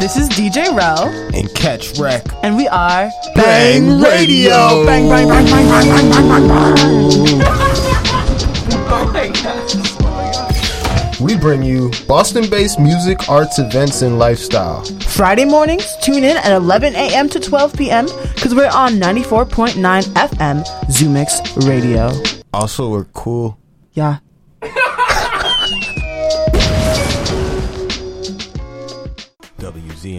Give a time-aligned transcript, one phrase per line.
[0.00, 2.24] This is DJ Rel, and Catch Wreck.
[2.44, 4.86] and we are Bang Radio.
[4.86, 6.48] Bang, bang, bang, bang, bang, bang, bang,
[11.08, 11.18] bang.
[11.20, 14.84] We bring you Boston based music, arts, events, and lifestyle.
[15.00, 17.28] Friday mornings, tune in at 11 a.m.
[17.30, 18.06] to 12 p.m.
[18.34, 19.74] because we're on 94.9
[20.14, 22.12] FM Zumix Radio.
[22.54, 23.58] Also, we're cool.
[23.94, 24.18] Yeah.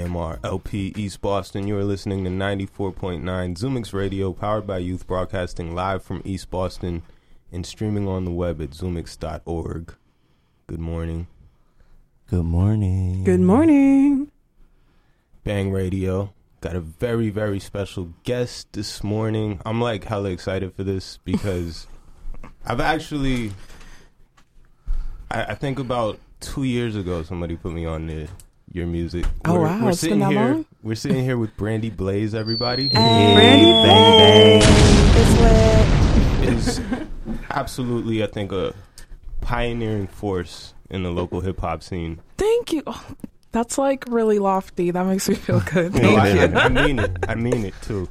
[0.10, 1.68] WZMR LP East Boston.
[1.68, 7.04] You are listening to 94.9 Zumix Radio, powered by Youth Broadcasting live from East Boston
[7.52, 9.94] and streaming on the web at zumix.org.
[10.66, 11.28] Good morning.
[12.28, 13.24] Good morning.
[13.24, 14.32] Good morning.
[15.44, 16.34] Bang Radio.
[16.62, 19.62] Got a very, very special guest this morning.
[19.64, 21.86] I'm like hella excited for this because
[22.66, 23.52] I've actually,
[25.30, 28.28] I, I think about two years ago, somebody put me on the,
[28.72, 29.26] your music.
[29.46, 30.42] Oh, We're- wow, We're it's been sitting that here.
[30.54, 30.66] long?
[30.84, 32.34] We're sitting here with Brandie Blaze.
[32.36, 36.54] Everybody Brandie bang, bang.
[36.58, 36.82] is
[37.50, 38.74] absolutely, I think, a
[39.42, 42.20] pioneering force in the local hip hop scene.
[42.38, 42.84] Thank you.
[42.88, 43.06] Oh,
[43.52, 44.92] that's like really lofty.
[44.92, 45.94] That makes me feel good.
[45.94, 46.56] No, Thank I, you.
[46.56, 47.18] I mean it.
[47.28, 48.08] I mean it too.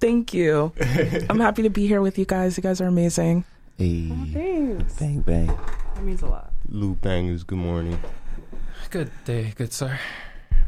[0.00, 0.72] Thank you.
[1.28, 2.56] I'm happy to be here with you guys.
[2.56, 3.44] You guys are amazing.
[3.76, 4.94] Hey, oh, Thanks.
[4.98, 5.46] bang bang.
[5.94, 6.52] That means a lot.
[6.68, 7.42] Lu Bangers.
[7.44, 7.98] Good morning.
[8.90, 9.98] Good day, good sir.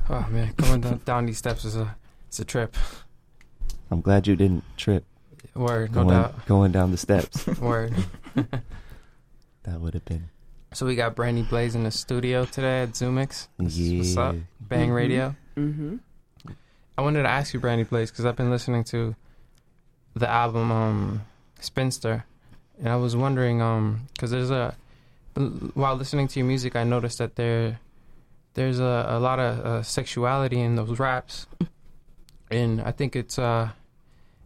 [0.08, 1.96] Oh man, going down, down these steps is a
[2.28, 2.76] it's a trip.
[3.90, 5.04] I'm glad you didn't trip
[5.54, 6.46] Word, no going doubt.
[6.46, 7.46] going down the steps.
[7.60, 7.92] Word.
[8.34, 10.28] that would have been
[10.72, 13.48] So we got Brandie Blaze in the studio today at Zumix.
[13.58, 14.34] This is What's up?
[14.36, 14.40] yeah.
[14.60, 14.94] Bang Mhm.
[14.94, 15.36] Radio.
[15.56, 15.96] Mm-hmm.
[16.96, 19.16] I wanted to ask you, Brandie Blaze, because I've been listening to
[20.14, 21.22] the album um,
[21.58, 22.24] Spinster,
[22.78, 24.74] and I was wondering, um, because there's a
[25.74, 27.78] while listening to your music, I noticed that there
[28.54, 31.46] there's a, a lot of uh, sexuality in those raps,
[32.50, 33.70] and I think it's uh,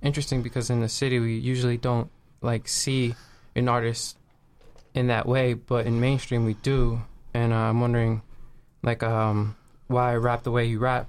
[0.02, 3.14] interesting because in the city we usually don't like see
[3.54, 4.16] an artist
[4.94, 7.02] in that way, but in mainstream we do,
[7.34, 8.22] and uh, I'm wondering,
[8.82, 9.56] like, um,
[9.88, 11.08] why rap the way you rap.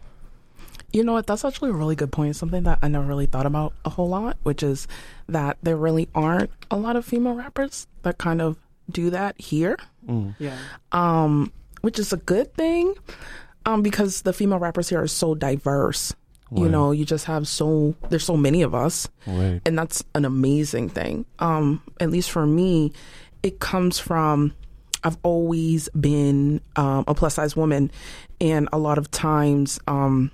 [0.91, 1.27] You know what?
[1.27, 2.35] That's actually a really good point.
[2.35, 4.87] Something that I never really thought about a whole lot, which is
[5.27, 8.57] that there really aren't a lot of female rappers that kind of
[8.89, 9.77] do that here.
[10.07, 10.35] Mm.
[10.39, 10.57] Yeah.
[10.93, 11.51] um,
[11.81, 12.93] which is a good thing,
[13.65, 16.13] um, because the female rappers here are so diverse.
[16.49, 19.61] You know, you just have so there's so many of us, Word.
[19.65, 21.25] and that's an amazing thing.
[21.39, 22.93] Um, at least for me,
[23.43, 24.53] it comes from
[25.03, 27.91] I've always been um, a plus size woman,
[28.39, 29.77] and a lot of times.
[29.87, 30.31] Um,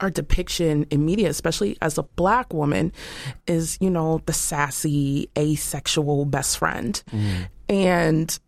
[0.00, 2.92] our depiction in media, especially as a black woman,
[3.46, 7.00] is, you know, the sassy, asexual best friend.
[7.68, 8.38] And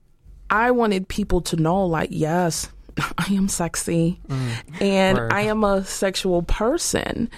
[0.50, 2.70] I wanted people to know, like, yes,
[3.18, 4.20] I am sexy
[4.80, 5.32] and Word.
[5.32, 7.30] I am a sexual person.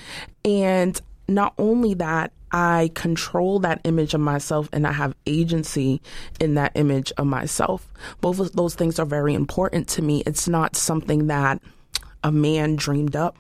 [0.45, 6.01] And not only that, I control that image of myself and I have agency
[6.41, 7.87] in that image of myself.
[8.23, 10.23] Both of those things are very important to me.
[10.25, 11.61] It's not something that
[12.25, 13.37] a man dreamed up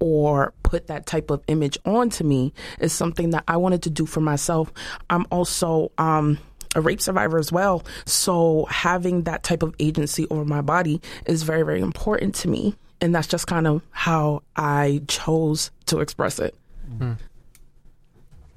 [0.00, 4.06] or put that type of image onto me It's something that I wanted to do
[4.06, 4.72] for myself.
[5.10, 6.38] I'm also um,
[6.74, 7.84] a rape survivor as well.
[8.06, 12.74] So having that type of agency over my body is very, very important to me.
[13.00, 16.54] And that's just kind of how I chose to express it.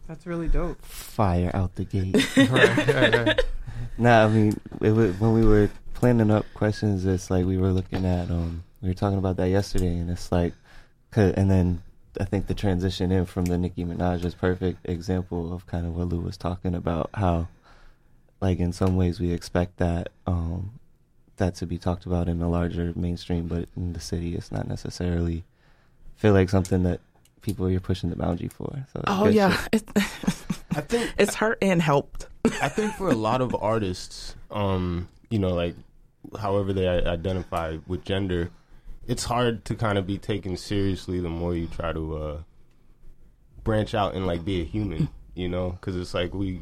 [0.07, 0.83] That's really dope.
[0.83, 2.15] Fire out the gate.
[2.37, 3.41] right, right, right.
[3.97, 7.71] nah, I mean, it was, when we were planning up questions, it's like we were
[7.71, 10.53] looking at um, we were talking about that yesterday, and it's like,
[11.11, 11.81] 'cause- and then
[12.19, 15.95] I think the transition in from the Nicki Minaj is perfect example of kind of
[15.95, 17.09] what Lu was talking about.
[17.13, 17.47] How,
[18.41, 20.71] like, in some ways we expect that um,
[21.37, 24.67] that to be talked about in the larger mainstream, but in the city, it's not
[24.67, 25.43] necessarily
[26.15, 26.99] feel like something that
[27.41, 28.85] people you're pushing the boundary for.
[28.93, 29.57] So Oh, yeah.
[29.73, 29.73] shit.
[29.73, 29.89] It,
[30.75, 32.27] I think it's hurt and helped.
[32.61, 35.75] I think for a lot of artists, um, you know, like
[36.39, 38.51] however they identify with gender,
[39.07, 42.37] it's hard to kind of be taken seriously the more you try to uh,
[43.63, 46.61] branch out and like be a human, you know, because it's like we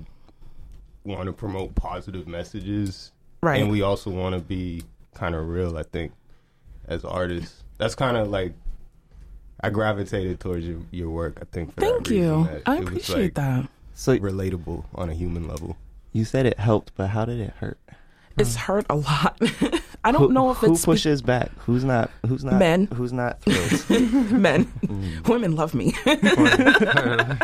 [1.04, 3.12] want to promote positive messages,
[3.42, 3.62] Right.
[3.62, 5.78] And we also want to be kind of real.
[5.78, 6.12] I think
[6.88, 8.54] as artists, that's kind of like
[9.62, 11.38] I gravitated towards your your work.
[11.42, 12.44] I think for Thank that reason, you.
[12.46, 13.70] that I it was, appreciate like, that.
[13.94, 15.78] So Relatable on a human level.
[16.14, 17.78] you said it helped, but how did it hurt?
[18.38, 19.38] It's hurt a lot.
[20.04, 21.52] I don't who, know if who it's who pushes back.
[21.60, 22.10] Who's not?
[22.26, 22.54] Who's not?
[22.56, 22.88] Men.
[22.94, 24.32] Who's not thrilled?
[24.32, 24.66] men.
[24.86, 25.28] Mm.
[25.28, 25.94] Women love me.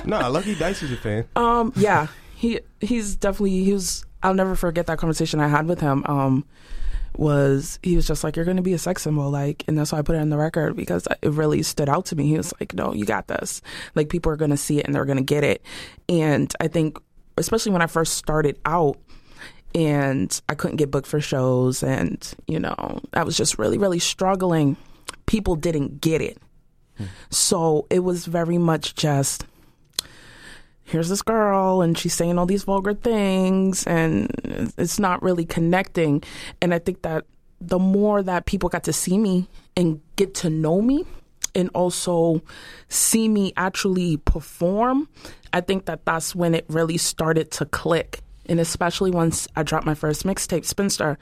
[0.05, 1.25] no, Lucky Dice is a fan.
[1.35, 2.07] Um, yeah,
[2.45, 4.05] he he's definitely he was.
[4.23, 6.03] I'll never forget that conversation I had with him.
[6.07, 6.45] Um,
[7.17, 9.99] was he was just like, You're gonna be a sex symbol, like and that's why
[9.99, 12.27] I put it in the record because it really stood out to me.
[12.27, 13.61] He was like, No, you got this.
[13.95, 15.63] Like people are gonna see it and they're gonna get it.
[16.09, 16.97] And I think
[17.37, 18.97] especially when I first started out
[19.73, 23.99] and I couldn't get booked for shows and, you know, I was just really, really
[23.99, 24.77] struggling.
[25.25, 26.37] People didn't get it.
[27.29, 29.45] So it was very much just
[30.85, 34.31] here's this girl and she's saying all these vulgar things and
[34.77, 36.23] it's not really connecting.
[36.61, 37.25] And I think that
[37.59, 41.03] the more that people got to see me and get to know me
[41.55, 42.41] and also
[42.87, 45.09] see me actually perform,
[45.51, 48.19] I think that that's when it really started to click.
[48.45, 51.17] And especially once I dropped my first mixtape, Spinster,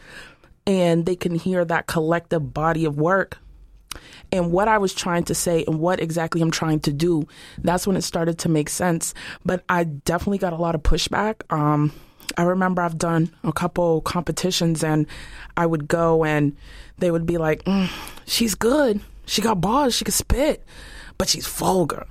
[0.68, 3.38] and they can hear that collective body of work
[4.32, 7.28] and what I was trying to say and what exactly I'm trying to do,
[7.60, 9.14] that's when it started to make sense.
[9.46, 11.42] But I definitely got a lot of pushback.
[11.54, 11.92] Um,
[12.38, 15.06] I remember I've done a couple competitions and
[15.56, 16.56] I would go and
[16.98, 17.90] they would be like, mm,
[18.26, 19.02] she's good.
[19.26, 19.96] She got bars.
[19.96, 20.66] She can spit,
[21.18, 22.08] but she's vulgar.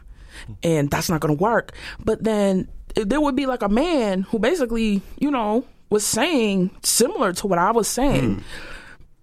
[0.62, 1.72] And that's not going to work.
[2.04, 7.32] But then there would be like a man who basically, you know, was saying similar
[7.34, 8.36] to what I was saying.
[8.36, 8.42] Mm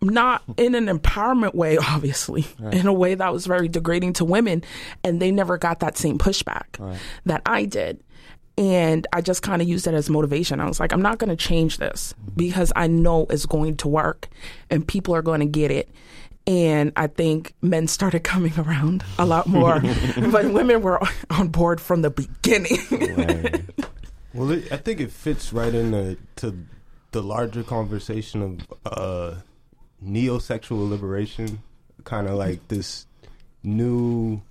[0.01, 2.74] not in an empowerment way, obviously, right.
[2.74, 4.63] in a way that was very degrading to women.
[5.04, 7.00] And they never got that same pushback right.
[7.25, 8.04] that I did.
[8.57, 10.60] And I just kind of used it as motivation.
[10.60, 13.88] I was like, I'm not going to change this because I know it's going to
[13.88, 14.28] work
[14.69, 15.90] and people are going to get it.
[16.45, 19.81] And I think men started coming around a lot more,
[20.31, 21.00] but women were
[21.30, 22.80] on board from the beginning.
[23.16, 23.63] right.
[24.34, 26.66] Well, it, I think it fits right into to
[27.12, 29.36] the larger conversation of uh,
[30.01, 31.62] neo-sexual liberation,
[32.04, 33.06] kind of like this
[33.63, 34.42] new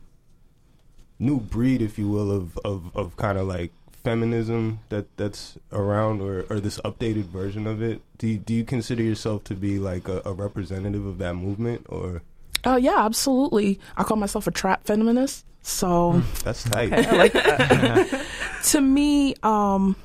[1.18, 3.72] new breed, if you will, of of, of kind of like
[4.04, 8.00] feminism that that's around, or or this updated version of it.
[8.18, 11.86] Do you, do you consider yourself to be like a, a representative of that movement,
[11.88, 12.22] or?
[12.64, 13.78] Oh uh, yeah, absolutely.
[13.96, 15.44] I call myself a trap feminist.
[15.62, 16.90] So hmm, that's tight.
[16.90, 18.24] Like that.
[18.64, 19.96] to me, um,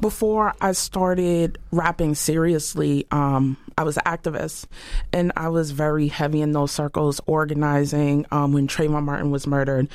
[0.00, 4.66] before I started rapping seriously, um, I was an activist
[5.12, 9.88] and I was very heavy in those circles, organizing um, when Trayvon Martin was murdered,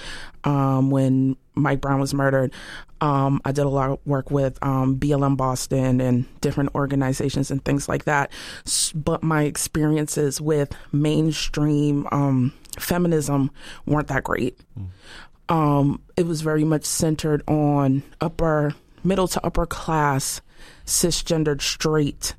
[0.46, 2.54] um, when Mike Brown was murdered.
[3.02, 7.64] Um, I did a lot of work with um, BLM Boston and different organizations and
[7.66, 8.32] things like that.
[8.96, 13.52] But my experiences with mainstream um, feminism
[13.86, 14.58] weren't that great.
[15.50, 16.00] Mm.
[16.16, 20.40] it was very much centered on upper middle to upper class,
[20.86, 22.34] cisgendered, straight,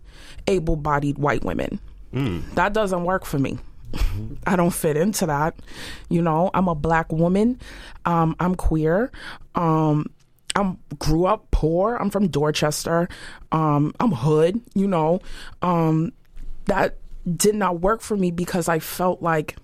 [0.47, 1.79] able bodied white women.
[2.13, 2.55] Mm.
[2.55, 3.59] That doesn't work for me.
[3.93, 4.35] Mm-hmm.
[4.47, 5.57] I don't fit into that.
[6.09, 7.61] You know, I'm a black woman.
[8.05, 9.11] Um, I'm queer.
[9.55, 10.07] Um,
[10.57, 11.97] I grew up poor.
[11.97, 13.09] I'm from Dorchester.
[13.51, 14.61] Um, I'm hood.
[14.75, 15.21] You know,
[15.63, 16.13] um,
[16.67, 16.99] that
[17.37, 19.57] did not work for me because I felt like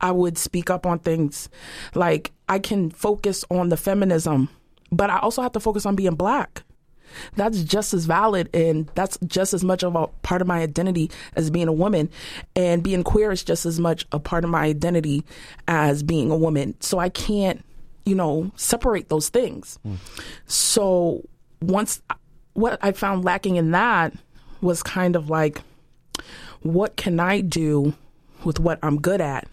[0.00, 1.48] I would speak up on things.
[1.94, 4.48] Like I can focus on the feminism
[4.92, 6.62] but I also have to focus on being black.
[7.36, 11.10] That's just as valid and that's just as much of a part of my identity
[11.36, 12.10] as being a woman.
[12.56, 15.24] And being queer is just as much a part of my identity
[15.68, 16.74] as being a woman.
[16.80, 17.64] So I can't,
[18.04, 19.78] you know, separate those things.
[19.86, 19.96] Mm.
[20.46, 21.22] So
[21.60, 22.02] once
[22.54, 24.12] what I found lacking in that
[24.60, 25.62] was kind of like,
[26.62, 27.94] what can I do
[28.44, 29.48] with what I'm good at?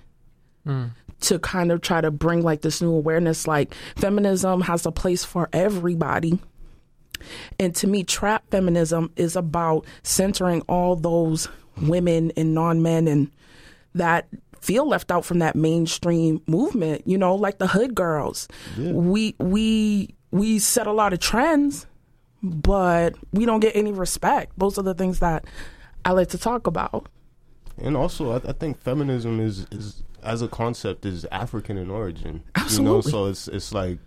[0.65, 4.91] Mm to kind of try to bring like this new awareness like feminism has a
[4.91, 6.39] place for everybody.
[7.59, 11.47] And to me, trap feminism is about centering all those
[11.81, 13.31] women and non men and
[13.95, 14.27] that
[14.59, 18.47] feel left out from that mainstream movement, you know, like the hood girls.
[18.77, 18.91] Yeah.
[18.91, 21.86] We we we set a lot of trends,
[22.43, 24.53] but we don't get any respect.
[24.57, 25.45] Those are the things that
[26.05, 27.07] I like to talk about.
[27.77, 32.43] And also, I, I think feminism is is as a concept is African in origin.
[32.55, 32.86] Absolutely.
[32.86, 34.00] You know, so it's it's like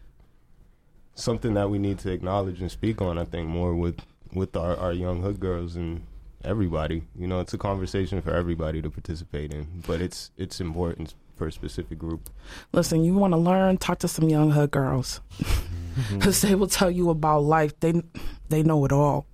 [1.21, 3.19] something that we need to acknowledge and speak on.
[3.19, 4.01] I think more with
[4.33, 6.03] with our, our young hood girls and
[6.45, 7.03] everybody.
[7.17, 11.47] You know, it's a conversation for everybody to participate in, but it's it's important for
[11.47, 12.31] a specific group.
[12.73, 13.79] Listen, you want to learn?
[13.79, 15.21] Talk to some young hood girls,
[16.13, 17.79] because they will tell you about life.
[17.81, 18.03] They
[18.49, 19.27] they know it all.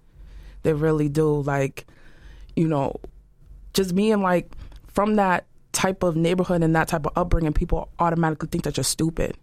[0.62, 1.42] They really do.
[1.42, 1.86] Like,
[2.54, 2.96] you know,
[3.72, 4.50] just being like
[4.88, 8.84] from that type of neighborhood and that type of upbringing, people automatically think that you're
[8.84, 9.36] stupid.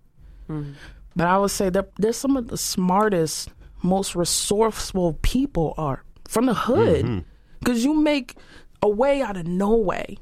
[0.50, 0.74] Mm-hmm.
[1.16, 3.50] But I would say that there's some of the smartest,
[3.84, 7.24] most resourceful people are from the hood
[7.60, 7.90] because mm-hmm.
[7.92, 8.36] you make
[8.82, 10.18] a way out of no way.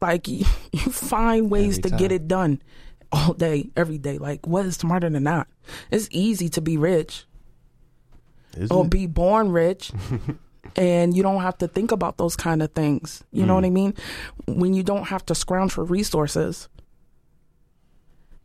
[0.00, 2.62] Like you, you find ways to get it done
[3.12, 4.18] all day, every day.
[4.18, 5.46] Like what is smarter than that?
[5.90, 7.24] It's easy to be rich.
[8.56, 8.90] Is or it?
[8.90, 9.92] be born rich
[10.76, 13.22] and you don't have to think about those kind of things.
[13.30, 13.56] You know Mm.
[13.56, 13.94] what I mean?
[14.46, 16.68] When you don't have to scrounge for resources.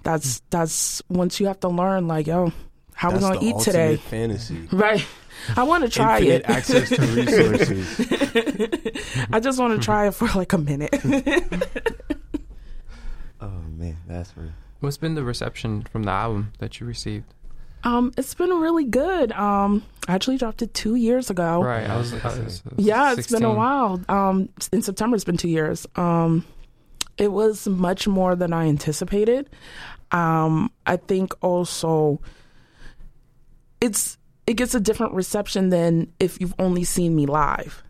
[0.04, 2.52] That's that's once you have to learn like, yo,
[2.94, 3.96] how we That's gonna the eat today?
[3.98, 4.58] Fantasy.
[4.72, 5.06] Right.
[5.58, 6.50] I want to try Infinite it.
[6.50, 9.28] access to resources.
[9.34, 10.94] I just want to try it for like a minute.
[13.42, 14.52] Oh man, that's real.
[14.80, 17.26] What's been the reception from the album that you received?
[17.86, 19.34] um, it's been really good.
[19.34, 21.62] Um, I actually dropped it two years ago.
[21.62, 22.14] Right, I was.
[22.14, 24.00] I was Yeah, it's been a while.
[24.08, 25.86] Um, in September, it's been two years.
[25.98, 26.46] Um,
[27.18, 29.50] it was much more than I anticipated.
[30.12, 32.20] Um, I think also
[33.82, 37.84] it's it gets a different reception than if you've only seen me live.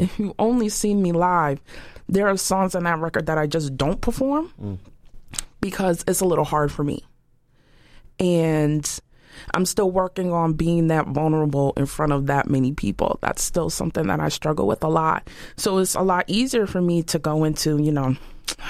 [0.00, 1.60] If you've only seen me live,
[2.08, 4.50] there are songs on that record that I just don't perform
[5.60, 7.04] because it's a little hard for me.
[8.18, 8.88] And
[9.52, 13.18] I'm still working on being that vulnerable in front of that many people.
[13.20, 15.28] That's still something that I struggle with a lot.
[15.56, 18.16] So it's a lot easier for me to go into, you know,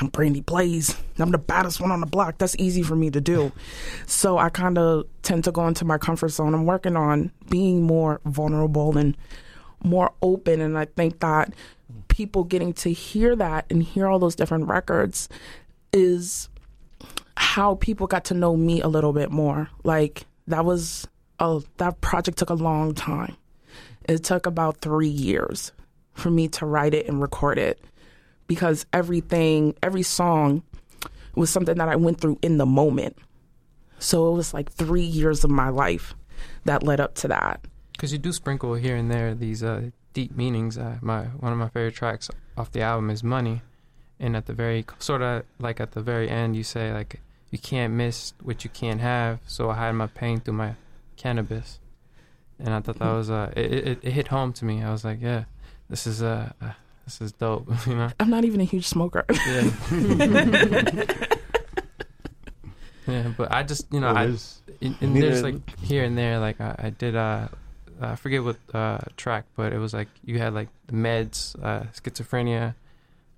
[0.00, 0.97] I'm Brandie Blaze.
[1.19, 2.38] I'm the baddest one on the block.
[2.38, 3.52] That's easy for me to do.
[4.07, 6.54] So I kind of tend to go into my comfort zone.
[6.54, 9.16] I'm working on being more vulnerable and
[9.83, 10.61] more open.
[10.61, 11.52] And I think that
[12.09, 15.28] people getting to hear that and hear all those different records
[15.93, 16.49] is
[17.37, 19.69] how people got to know me a little bit more.
[19.85, 21.07] Like that was
[21.38, 23.37] a that project took a long time.
[24.09, 25.73] It took about 3 years
[26.14, 27.81] for me to write it and record it
[28.47, 30.63] because everything every song
[31.35, 33.17] was something that I went through in the moment.
[33.99, 36.15] So it was like 3 years of my life
[36.65, 37.61] that led up to that.
[37.93, 40.79] Because you do sprinkle here and there these uh, deep meanings.
[40.79, 43.63] Uh, my one of my favorite tracks off the album is "Money,"
[44.19, 47.21] and at the very sort of like at the very end, you say like
[47.51, 50.75] you can't miss what you can't have, so I hide my pain through my
[51.17, 51.79] cannabis.
[52.59, 54.83] And I thought that was uh, it, it, it hit home to me.
[54.83, 55.45] I was like, yeah,
[55.91, 56.73] this is uh, uh
[57.05, 58.11] this is dope, you know.
[58.21, 59.25] I'm not even a huge smoker.
[59.47, 59.71] Yeah.
[63.07, 66.17] yeah, but I just you know Well, I there's- and, and there's like here and
[66.17, 67.49] there like I, I did uh
[68.01, 71.85] I forget what uh track but it was like you had like the meds uh
[71.93, 72.75] schizophrenia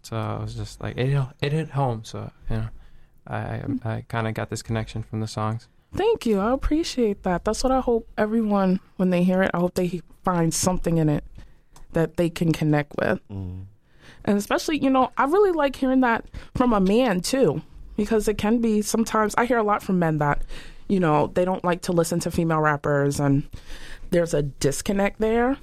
[0.03, 2.69] so I was just like it hit- it hit home so you know
[3.27, 6.41] I I, I kind of got this connection from the songs Thank you.
[6.41, 7.45] I appreciate that.
[7.45, 11.09] That's what I hope everyone, when they hear it, I hope they find something in
[11.09, 11.25] it
[11.97, 13.19] that they can connect with.
[13.29, 13.65] Mm.
[14.25, 17.63] And especially, you know, I really like hearing that from a man too,
[17.97, 20.43] because it can be sometimes I hear a lot from men that,
[20.89, 23.49] you know, they don't like to listen to female rappers and
[24.11, 25.57] there's a disconnect there.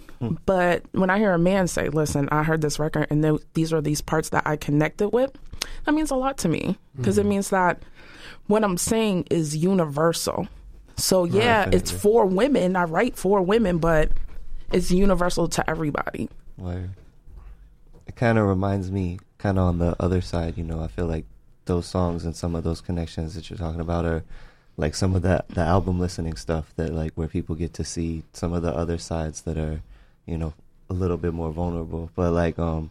[0.45, 3.73] But when I hear a man say, listen, I heard this record and th- these
[3.73, 5.31] are these parts that I connected with,
[5.85, 7.83] that means a lot to me because it means that
[8.47, 10.47] what I'm saying is universal.
[10.95, 11.99] So yeah, it's definitely.
[11.99, 12.75] for women.
[12.75, 14.11] I write for women, but
[14.73, 16.29] it's universal to everybody.
[16.57, 16.89] Word.
[18.07, 21.05] It kind of reminds me, kind of on the other side, you know, I feel
[21.05, 21.25] like
[21.65, 24.23] those songs and some of those connections that you're talking about are
[24.75, 28.23] like some of that the album listening stuff that like where people get to see
[28.33, 29.81] some of the other sides that are,
[30.25, 30.53] you know,
[30.89, 32.09] a little bit more vulnerable.
[32.15, 32.89] But like um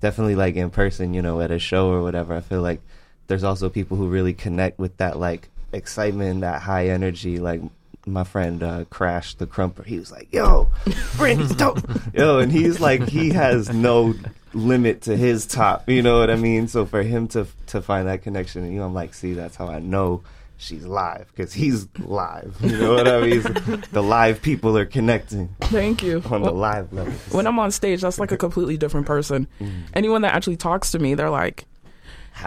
[0.00, 2.80] definitely like in person, you know, at a show or whatever, I feel like
[3.26, 7.38] there's also people who really connect with that like excitement, that high energy.
[7.38, 7.62] Like
[8.06, 10.68] my friend uh, Crash the Crumper, he was like, "Yo,
[11.16, 11.78] Brandie's dope."
[12.14, 14.14] Yo, and he's like, he has no
[14.54, 15.88] limit to his top.
[15.88, 16.68] You know what I mean?
[16.68, 19.68] So for him to to find that connection, you know, I'm like, see, that's how
[19.68, 20.22] I know
[20.62, 22.56] she's live because he's live.
[22.60, 23.42] You know what I mean?
[23.92, 26.22] the live people are connecting Thank you.
[26.30, 27.12] on the live level.
[27.32, 29.48] when I'm on stage, that's like a completely different person.
[29.60, 29.82] Mm.
[29.94, 31.64] Anyone that actually talks to me, they're like,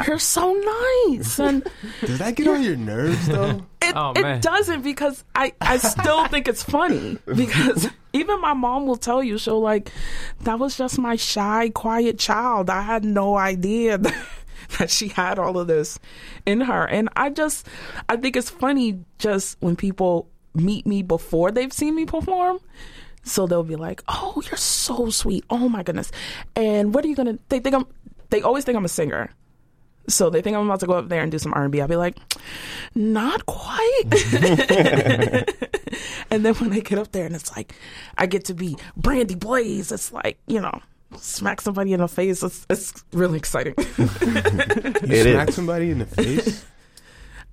[0.08, 0.54] "You're so
[1.08, 1.64] nice," and
[2.02, 3.66] Does that get on your nerves though?
[3.82, 8.88] it, Oh, it doesn't because I I still think it's funny because even my mom
[8.88, 9.92] will tell you she'll like
[10.42, 12.70] that was just my shy, quiet child.
[12.70, 14.26] I had no idea that,
[14.80, 16.00] that she had all of this
[16.46, 17.68] in her, and I just
[18.10, 22.60] I think it's funny just when people meet me before they've seen me perform.
[23.28, 25.46] So they'll be like, "Oh, you're so sweet.
[25.50, 26.12] Oh my goodness."
[26.56, 27.40] And what are you gonna?
[27.50, 27.86] They think I'm.
[28.30, 29.32] They always think I'm a singer.
[30.08, 31.82] So they think I'm about to go up there and do some R&B.
[31.82, 32.18] I'll be like,
[32.94, 34.04] not quite.
[36.32, 37.74] and then when I get up there and it's like,
[38.18, 39.92] I get to be Brandie Blaze.
[39.92, 40.80] It's like, you know,
[41.18, 42.44] smack somebody in the face.
[42.44, 43.76] It's, it's really exciting.
[45.06, 45.56] You It smack is.
[45.56, 46.66] somebody in the face.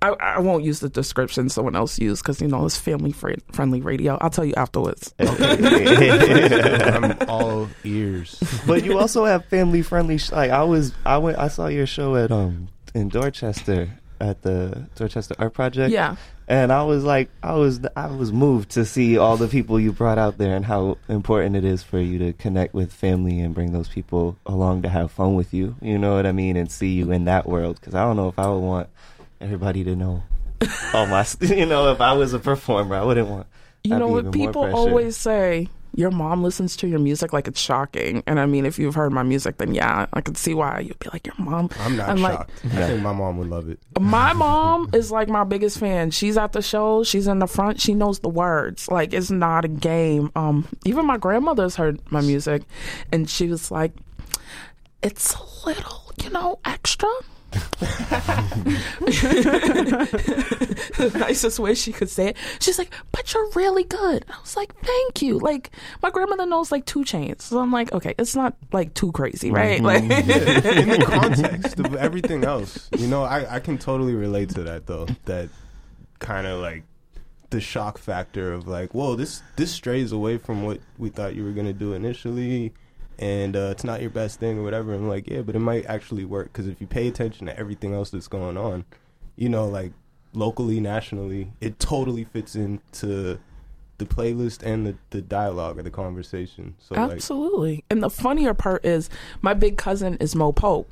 [0.03, 3.37] I, I won't use the description someone else used because, you know, it's family fri-
[3.53, 4.17] friendly radio.
[4.21, 5.13] I'll tell you afterwards.
[5.19, 8.41] I'm all ears.
[8.67, 10.17] but you also have family friendly.
[10.17, 14.41] Sh- like I was, I went, I saw your show at um in Dorchester, at
[14.43, 15.91] the Dorchester Art Project.
[15.91, 16.15] Yeah.
[16.47, 19.91] and I was like, I was I was moved to see all the people you
[19.91, 23.55] brought out there and how important it is for you to connect with family and
[23.55, 25.75] bring those people along to have fun with you.
[25.81, 27.79] You know what I mean, and see you in that world.
[27.79, 28.89] Because I don't know if I would want
[29.43, 30.23] everybody to know
[30.93, 31.25] all my.
[31.41, 33.47] You know, if I was a performer, I wouldn't want.
[33.83, 35.67] You that'd know what people always say?
[35.95, 38.23] Your mom listens to your music like it's shocking.
[38.25, 40.97] And I mean, if you've heard my music, then yeah, I can see why you'd
[40.97, 41.69] be like, your mom.
[41.81, 42.51] I'm not I'm like- shocked.
[42.65, 43.79] I think my mom would love it.
[43.99, 46.09] My mom is like my biggest fan.
[46.09, 47.03] She's at the show.
[47.03, 47.79] She's in the front.
[47.79, 48.89] She knows the words.
[48.89, 50.31] Like it's not a game.
[50.35, 52.63] Um, even my grandmother's heard my music,
[53.11, 53.91] and she was like,
[55.03, 57.09] "It's a little, you know, extra."
[60.97, 62.37] The nicest way she could say it.
[62.59, 66.71] She's like, "But you're really good." I was like, "Thank you." Like my grandmother knows
[66.71, 69.85] like two chains, so I'm like, "Okay, it's not like too crazy, right?" Mm-hmm.
[69.85, 72.89] Like, in the context of everything else.
[72.97, 75.07] You know, I, I can totally relate to that though.
[75.25, 75.49] That
[76.19, 76.83] kind of like
[77.49, 81.43] the shock factor of like, whoa, this this strays away from what we thought you
[81.43, 82.73] were gonna do initially,
[83.19, 84.93] and uh, it's not your best thing or whatever.
[84.93, 87.93] I'm like, yeah, but it might actually work because if you pay attention to everything
[87.93, 88.85] else that's going on,
[89.35, 89.91] you know, like
[90.33, 93.39] locally, nationally, it totally fits into
[93.99, 96.75] the playlist and the, the dialogue or the conversation.
[96.79, 97.83] So like, Absolutely.
[97.89, 99.09] And the funnier part is
[99.41, 100.89] my big cousin is Moe Pope.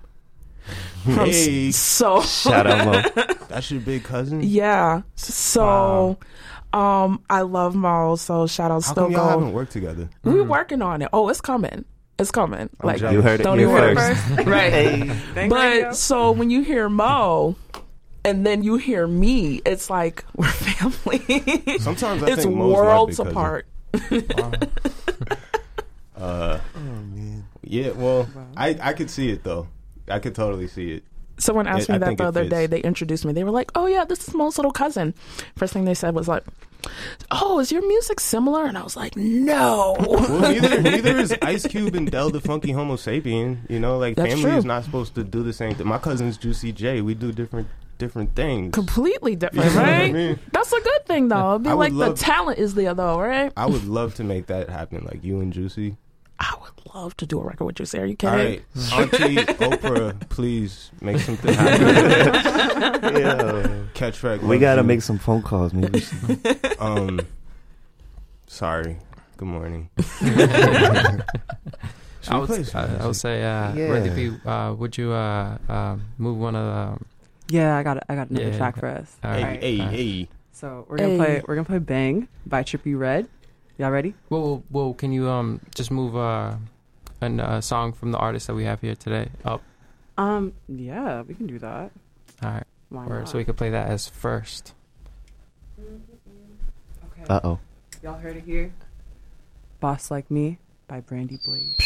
[1.03, 1.71] From s- Hey.
[1.71, 2.85] So Shout out
[3.15, 3.23] Moe.
[3.49, 4.41] that's your big cousin.
[4.43, 5.01] yeah.
[5.15, 6.17] So
[6.71, 10.07] um I love Moe, so shout out How still come y'all haven't worked together?
[10.23, 11.09] We're working on it.
[11.11, 11.83] Oh, it's coming.
[12.21, 12.69] It's coming.
[12.83, 13.13] like jealous.
[13.13, 13.95] You heard it don't here even worry.
[13.95, 14.45] first.
[15.35, 15.49] right.
[15.49, 17.55] But so when you hear Moe
[18.23, 21.77] and then you hear me, it's like we're family.
[21.79, 23.31] Sometimes I it's think Moe's my worlds big cousin.
[23.31, 23.65] apart.
[26.15, 27.47] Uh, man.
[27.63, 29.67] yeah, well, I I could see it though.
[30.07, 31.03] I could totally see it.
[31.39, 32.67] Someone asked I me that the it other day.
[32.67, 33.33] They introduced me.
[33.33, 35.15] They were like, "Oh yeah, this is Moe's little cousin."
[35.55, 36.43] First thing they said was like,
[37.31, 41.67] "Oh, is your music similar?" And I was like, "No." Well, neither neither is Ice
[41.67, 43.69] Cube and Del the Funky Homosapien.
[43.69, 44.57] You know, like That's family true.
[44.57, 45.87] is not supposed to do the same thing.
[45.87, 47.01] My cousin's Juicy J.
[47.01, 48.73] We do different different things.
[48.73, 50.13] Completely different, what I right?
[50.13, 50.39] mean?
[50.51, 51.51] That's a good thing, though.
[51.51, 53.53] It'd be like the talent is there, though, right?
[53.55, 55.97] I would love to make that happen, like you and Juicy.
[56.43, 57.85] I would love to do a record with you.
[57.85, 58.07] Sarah.
[58.07, 58.63] you All kidding?
[58.75, 63.01] right, Auntie Oprah, please make something happen.
[63.17, 63.81] Yeah.
[63.93, 64.41] Catch Wreck.
[64.41, 64.87] We gotta you.
[64.87, 65.71] make some phone calls.
[65.73, 66.03] Maybe.
[66.79, 67.19] Um,
[68.47, 68.97] sorry.
[69.37, 69.89] Good morning.
[72.27, 73.91] I would, I, I would say, uh, Yeah.
[73.91, 77.05] Randy P, uh, would you uh, uh, move one of the?
[77.55, 78.57] Yeah, I got I got another Yeah.
[78.57, 79.15] track for us.
[79.23, 79.59] All Hey, right.
[79.61, 79.95] hey, All right.
[79.95, 80.27] hey.
[80.53, 81.17] So we're gonna Hey.
[81.17, 83.27] play we're gonna play Bang by Trippy Red.
[83.77, 84.13] Y'all ready?
[84.29, 86.55] Well, well, can you um just move uh,
[87.21, 89.61] a uh, song from the artist that we have here today up?
[90.17, 91.91] Um, yeah, we can do that.
[92.43, 93.29] All right, Why or not?
[93.29, 94.73] so we could play that as first.
[95.79, 97.23] okay.
[97.29, 97.59] Uh oh.
[98.03, 98.73] Y'all heard it here.
[99.79, 100.57] Boss Like Me
[100.87, 101.77] by Brandie Blaze.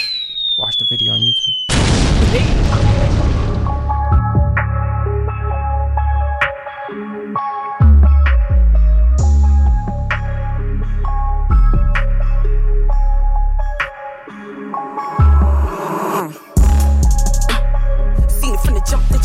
[0.58, 1.56] Watch the video on YouTube.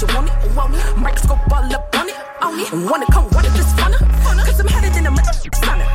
[0.01, 0.57] You want it.
[0.57, 0.97] Want it.
[0.97, 2.17] Microscope all up on it.
[2.41, 2.91] On it.
[2.91, 4.01] Wanna come it this funner.
[4.47, 5.87] Cause I'm headed in the mother sauna.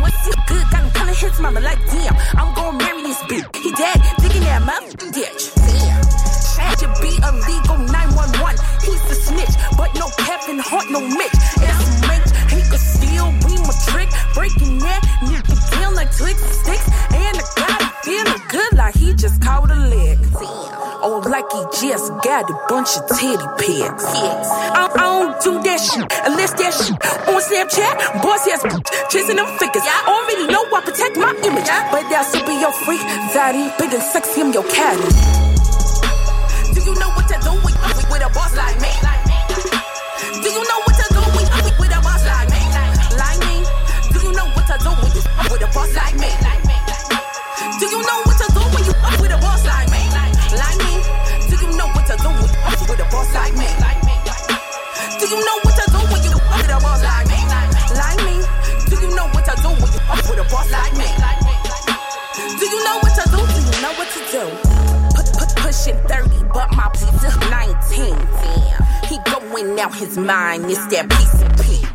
[0.00, 0.64] What's it good?
[0.70, 2.14] Got him calling his mama like damn.
[2.36, 3.56] I'm gonna marry this bitch.
[3.56, 4.00] He dead.
[4.20, 5.54] Digging that mouth ditch.
[5.54, 6.18] Damn.
[6.78, 8.54] Should be illegal 911.
[8.86, 11.34] He's the snitch, but no Kevin Hart, no Mitch.
[11.58, 12.07] It's
[13.86, 14.08] trick.
[14.34, 16.88] Breaking that, nigga down like twigs and sticks.
[17.14, 20.18] And I got him feeling good like he just caught a leg.
[21.00, 24.04] Oh, like he just got a bunch of titty pics.
[24.04, 28.22] I, I don't do that shit unless that shit on Snapchat.
[28.22, 28.62] Boss ass
[29.10, 29.84] chasing them figures.
[30.06, 33.00] Already know I protect my image, but that's should be your freak.
[33.38, 35.08] Ain't big and sexy, I'm your caddy.
[36.74, 37.07] Do you know
[45.58, 46.30] with, a boss like me?
[47.78, 50.02] Do you know what to do when you up with a boss like me?
[50.54, 51.02] Like me?
[51.50, 53.66] Do you know what to do with, you with a boss like me?
[55.18, 57.38] Do you know what to do when you up with a boss like me?
[57.98, 58.38] Like me?
[58.86, 61.08] Do you know what to do when you up with a boss like me?
[62.58, 63.38] Do you know what to do?
[63.42, 64.44] Do you know what to do?
[65.58, 68.14] Pushing 30, but my pizza 19.
[68.14, 68.82] Damn.
[69.10, 71.87] He going out his mind, it's that piece of pee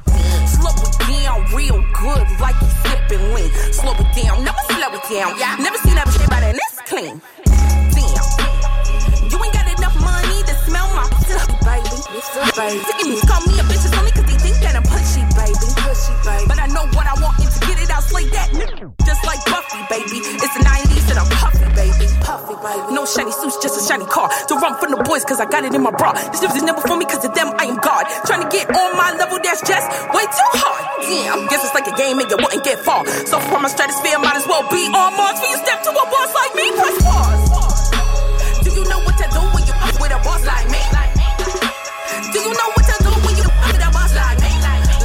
[1.55, 3.49] real good, like you sipping lean.
[3.71, 5.37] Slow it down, never slow it down.
[5.37, 7.21] Yeah, Never seen that shit by that this clean.
[7.93, 8.25] Damn,
[9.29, 11.97] you ain't got enough money to smell my pussy, baby.
[12.57, 15.67] Baby, niggas call me a bitch only 'cause they think that I'm pushy, baby.
[15.85, 16.45] Pushy, baby.
[16.47, 18.91] But I know what I want and to get it out, slay that nigga.
[19.05, 20.17] Just like Buffy, baby.
[20.43, 21.52] It's the 90s and I'm puffy.
[22.33, 24.25] No shiny suits, just a shiny car.
[24.49, 26.13] To run from the boys, cause I got it in my bra.
[26.33, 28.09] This lives is never for me, cause of them I am God.
[28.25, 30.81] Trying to get on my level, that's just way too hard.
[31.05, 33.05] Damn, guess it's like a game and you wouldn't get far.
[33.29, 35.37] So from my stratosphere, might as well be on Mars.
[35.37, 38.65] When you step to a boss like me, press pause.
[38.65, 40.81] Do you know what to do when you fuck with a boss like me?
[42.33, 44.51] Do you know what to do when you fuck with a boss like me?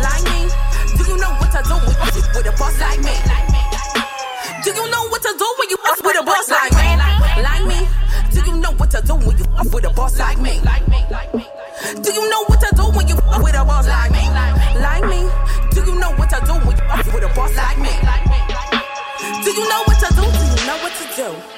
[0.00, 0.40] Like me?
[0.96, 3.16] Do you know what to do when you fuck with a boss like me?
[4.64, 6.87] Do you know what to do when you fuck with a boss like me?
[9.58, 10.60] When with a boss like me?
[12.02, 14.28] Do you know what to do when you up with a boss like me?
[14.80, 15.28] Like me?
[15.72, 17.90] Do you know what to do when you up with a boss like me?
[19.44, 20.22] Do you know what to do?
[20.22, 21.57] Do you know what to do?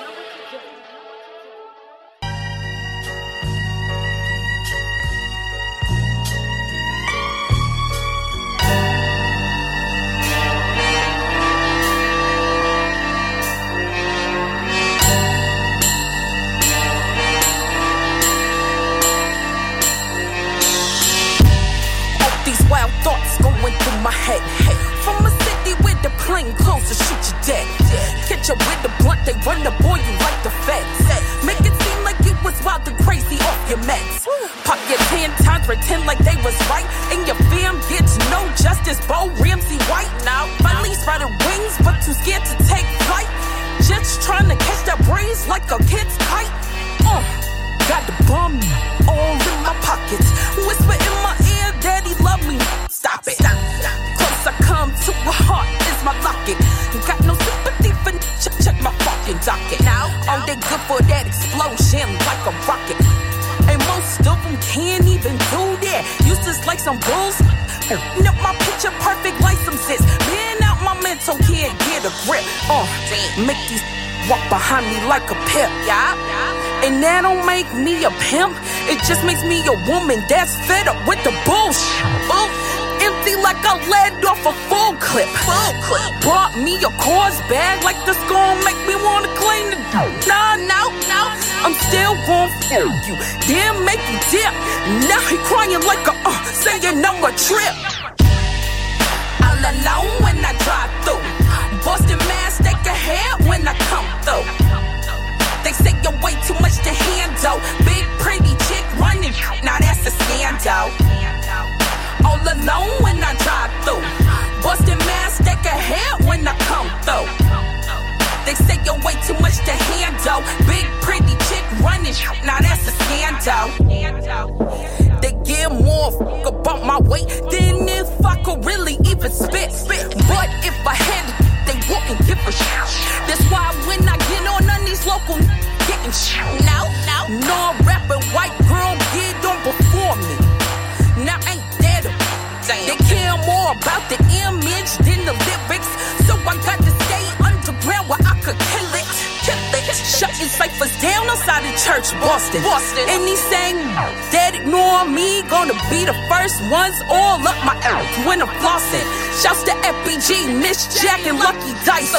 [152.30, 152.62] Boston.
[152.62, 153.06] Boston.
[153.50, 153.82] Saying
[154.30, 159.02] that ignore me, gonna be the first ones all up my ass when I'm flossing.
[159.42, 162.14] Shouts to FBG, Miss Jack, and Lucky Dice.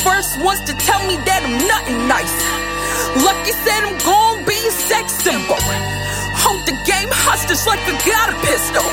[0.00, 2.32] First ones to tell me that I'm nothing nice.
[3.20, 5.60] Lucky said I'm gonna be a sex symbol.
[6.40, 8.86] Hold the game hostage like I got a pistol.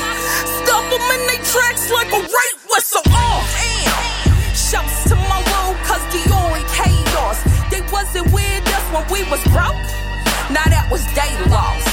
[0.60, 3.00] Stuff them in they tracks like a rape whistle.
[3.08, 4.52] Oh, damn.
[4.52, 7.40] Shouts to my little cuz Dior and chaos.
[7.72, 9.95] They wasn't with us when we was broke.
[10.96, 11.84] Was day loss.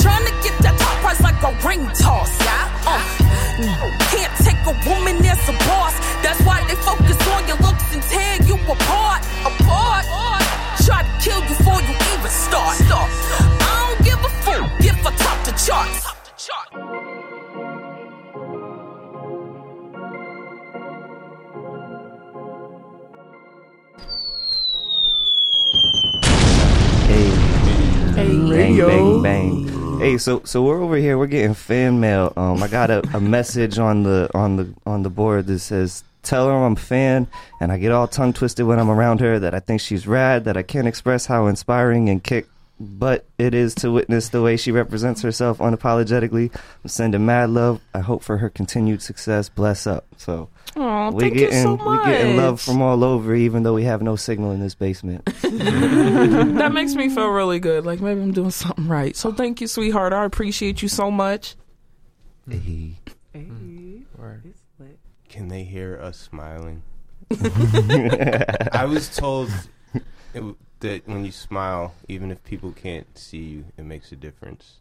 [0.00, 2.30] Trying to get that top price like a ring toss.
[2.86, 3.02] Uh,
[4.06, 5.98] can't take a woman as a boss.
[6.22, 8.54] That's why they focus on your looks and tear you.
[8.70, 9.09] Apart.
[28.50, 29.22] Radio.
[29.22, 29.98] bang, bang.
[30.00, 31.16] Hey, so so we're over here.
[31.18, 32.32] We're getting fan mail.
[32.36, 36.02] Um, I got a, a message on the on the on the board that says,
[36.22, 37.28] "Tell her I'm a fan,"
[37.60, 39.38] and I get all tongue twisted when I'm around her.
[39.38, 40.44] That I think she's rad.
[40.44, 42.48] That I can't express how inspiring and kick
[42.80, 46.50] but it is to witness the way she represents herself unapologetically.
[46.54, 47.82] I'm sending mad love.
[47.94, 49.50] I hope for her continued success.
[49.50, 50.06] Bless up.
[50.16, 53.74] So Aw, we thank getting you so we getting love from all over, even though
[53.74, 55.26] we have no signal in this basement.
[55.42, 57.84] that makes me feel really good.
[57.84, 59.14] Like maybe I'm doing something right.
[59.14, 60.14] So thank you, sweetheart.
[60.14, 61.56] I appreciate you so much.
[62.48, 62.96] Hey.
[63.32, 64.04] Hey, mm.
[64.16, 64.42] Word.
[64.46, 64.98] it's lit.
[65.28, 66.82] Can they hear us smiling?
[68.72, 69.50] I was told
[69.94, 70.02] it,
[70.34, 74.80] w- that when you smile, even if people can't see you, it makes a difference.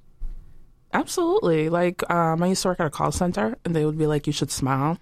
[0.93, 1.69] Absolutely.
[1.69, 4.27] Like um, I used to work at a call center, and they would be like,
[4.27, 4.97] "You should smile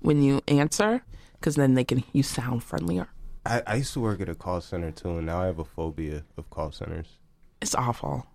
[0.00, 1.04] when you answer,
[1.34, 3.08] because then they can you sound friendlier."
[3.44, 5.64] I, I used to work at a call center too, and now I have a
[5.64, 7.18] phobia of call centers.
[7.60, 8.26] It's awful.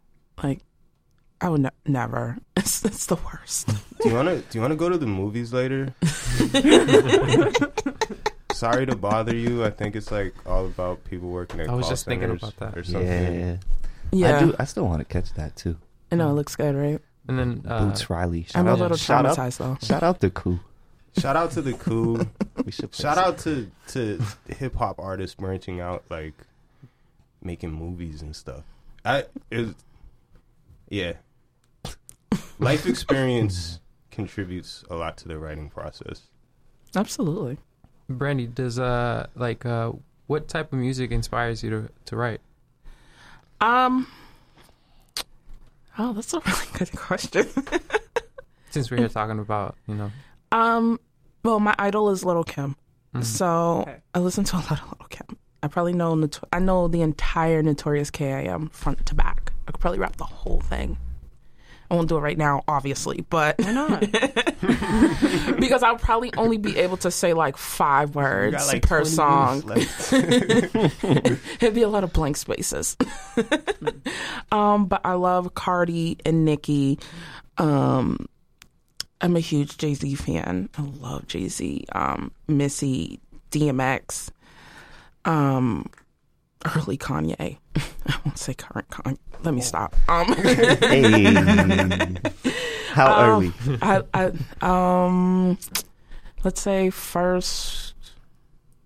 [0.43, 0.59] Like
[1.41, 2.37] I would ne- never.
[2.57, 3.67] It's it's the worst.
[4.01, 5.93] Do you wanna Do you wanna go to the movies later?
[8.57, 9.63] Sorry to bother you.
[9.63, 12.55] I think it's like all about people working at I was call just thinking about
[12.57, 12.75] that.
[12.77, 13.03] or something.
[13.39, 13.57] Yeah,
[14.11, 14.55] Yeah, I do.
[14.57, 15.77] I still want to catch that too.
[16.11, 16.99] I know it looks good, right?
[17.27, 18.43] And then uh, Boots Riley.
[18.43, 19.77] Shout I'm a out, little shout out, traumatized though.
[19.85, 20.59] shout out to Coup.
[21.19, 22.25] Shout out to the cool.
[22.65, 26.33] We should Shout some- out to to hip hop artists branching out, like
[27.43, 28.63] making movies and stuff.
[29.05, 29.73] I is
[30.89, 31.13] yeah.
[32.59, 36.23] Life experience contributes a lot to the writing process.
[36.95, 37.57] Absolutely.
[38.09, 39.91] Brandie, does uh like uh
[40.27, 42.41] what type of music inspires you to to write?
[43.61, 44.07] Um.
[45.99, 47.47] Oh, that's a really good question.
[48.69, 50.11] Since we're here talking about you know
[50.51, 50.99] Um,
[51.43, 52.75] well, my idol is Lil Kim,
[53.15, 53.23] Mhm.
[53.23, 53.97] so Okay.
[54.13, 55.37] I listen to a lot of Lil Kim.
[55.63, 58.69] I probably know Noto- I know the entire Notorious K.I.M.
[58.69, 59.51] front to back.
[59.67, 60.97] I could probably rap the whole thing.
[61.89, 64.01] I won't do it right now, obviously, but Why not?
[65.59, 69.63] because I'll probably only be able to say like five words got, like, per song.
[70.11, 72.97] It'd be a lot of blank spaces.
[74.51, 76.99] um, but I love Cardi and Nicki.
[77.57, 78.27] Um,
[79.21, 80.69] I'm a huge Jay Z fan.
[80.77, 81.85] I love Jay Z.
[81.93, 83.19] Um, Missy,
[83.51, 84.29] DMX,
[85.25, 85.89] um,
[86.75, 87.57] early Kanye.
[88.07, 89.17] I won't say current Kanye.
[89.43, 89.95] Let me stop.
[90.09, 91.23] Um, Hey,
[92.91, 93.53] how Um, early?
[93.81, 95.57] I, I, um,
[96.43, 97.93] let's say first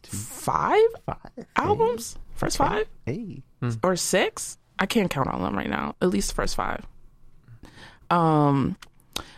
[0.03, 1.45] five five.
[1.55, 2.17] albums.
[2.35, 3.43] First five Hey,
[3.83, 4.57] or six.
[4.79, 5.95] I can't count on them right now.
[6.01, 6.85] At least the first five.
[8.09, 8.77] Um,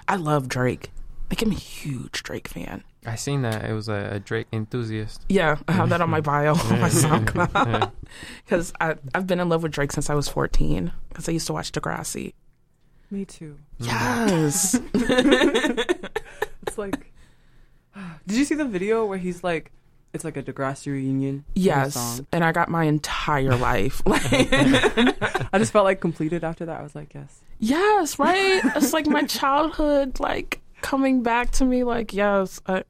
[0.07, 0.89] I love Drake.
[1.29, 2.83] Like I'm a huge Drake fan.
[3.05, 5.25] I seen that it was a, a Drake enthusiast.
[5.29, 7.89] Yeah, I have that on my bio on my SoundCloud Yeah.
[8.45, 11.53] because I've been in love with Drake since I was 14 because I used to
[11.53, 12.33] watch Degrassi.
[13.11, 13.57] Me too.
[13.81, 13.85] Mm.
[13.85, 14.79] Yes.
[16.65, 17.13] It's like,
[18.27, 19.71] did you see the video where he's like,
[20.13, 21.43] it's like a Degrassi reunion?
[21.53, 21.93] yes.
[21.95, 22.25] song?
[22.31, 24.01] And I got my entire life.
[24.05, 26.79] Like, I just felt like completed after that.
[26.79, 27.41] I was like, yes.
[27.59, 28.61] yes, right?
[28.75, 31.83] It's like my childhood, like coming back to me.
[31.83, 32.83] Like, yes, I,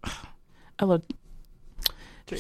[0.80, 1.04] I love.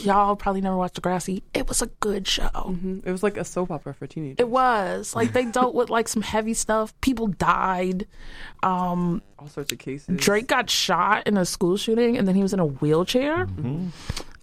[0.02, 1.44] Y'all probably never watched Degrassi.
[1.54, 2.48] It was a good show.
[2.48, 4.38] hmm It was like a soap opera for teenagers.
[4.40, 7.00] It was like they dealt with like some heavy stuff.
[7.02, 8.08] People died.
[8.64, 10.20] Um, All sorts of cases.
[10.20, 13.48] Drake got shot in a school shooting, and then he was in a wheelchair.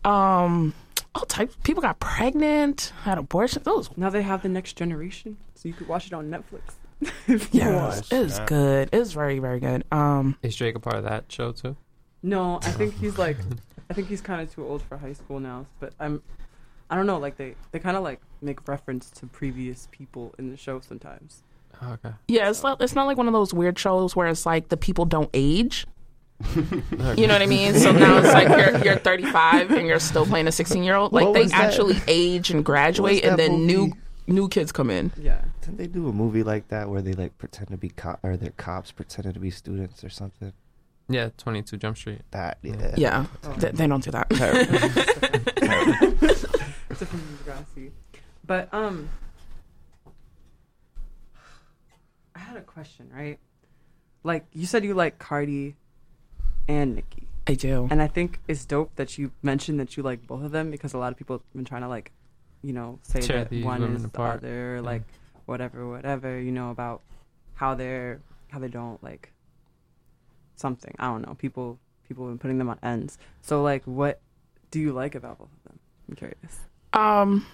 [0.05, 0.73] Um,
[1.14, 1.57] all types.
[1.64, 3.64] People got pregnant, had abortions.
[3.64, 6.75] Those Now they have the next generation, so you could watch it on Netflix.
[7.01, 7.09] If
[7.55, 8.13] you yes, want.
[8.13, 8.89] it was good.
[8.93, 9.85] It was very very good.
[9.93, 11.77] Um, Is Drake a part of that show too?
[12.23, 13.37] No, I think he's like,
[13.91, 15.67] I think he's kind of too old for high school now.
[15.79, 16.23] But I'm,
[16.91, 17.19] I don't know.
[17.19, 21.43] Like they, they kind of like make reference to previous people in the show sometimes.
[21.83, 22.15] Oh, okay.
[22.29, 24.77] yeah, it's not, it's not like one of those weird shows where it's like the
[24.77, 25.87] people don't age.
[27.17, 27.75] You know what I mean?
[27.75, 31.13] So now it's like you're you're 35 and you're still playing a 16 year old.
[31.13, 31.65] Like they was that?
[31.65, 33.67] actually age and graduate, and then movie?
[33.67, 33.93] new
[34.49, 35.12] kids come in.
[35.16, 35.43] Yeah.
[35.61, 38.37] didn't they do a movie like that where they like pretend to be cop or
[38.37, 40.53] they're cops pretending to be students or something?
[41.09, 42.21] Yeah, Twenty Two Jump Street.
[42.31, 42.93] That yeah.
[42.97, 43.27] Yeah,
[43.59, 44.29] they, they don't do that.
[47.01, 47.90] Different from Degrassi.
[48.47, 49.09] But um,
[52.35, 53.38] I had a question, right?
[54.23, 55.77] Like you said, you like Cardi
[56.69, 57.88] and Nicki, I do.
[57.90, 60.93] and I think it's dope that you mentioned that you like both of them because
[60.95, 62.12] a lot of people have been trying to like,
[62.62, 64.40] you know, say Tear that one is apart.
[64.42, 64.81] the other, Yeah.
[64.81, 65.03] like
[65.46, 67.03] whatever, whatever, you know, about
[67.55, 68.20] how they're
[68.51, 69.33] how they don't like
[70.57, 70.94] something.
[70.99, 71.35] I don't know.
[71.35, 73.18] People people have been putting them on ends.
[73.42, 74.20] So like, what
[74.70, 75.79] do you like about both of them?
[76.09, 76.61] I'm curious.
[76.92, 77.46] Um.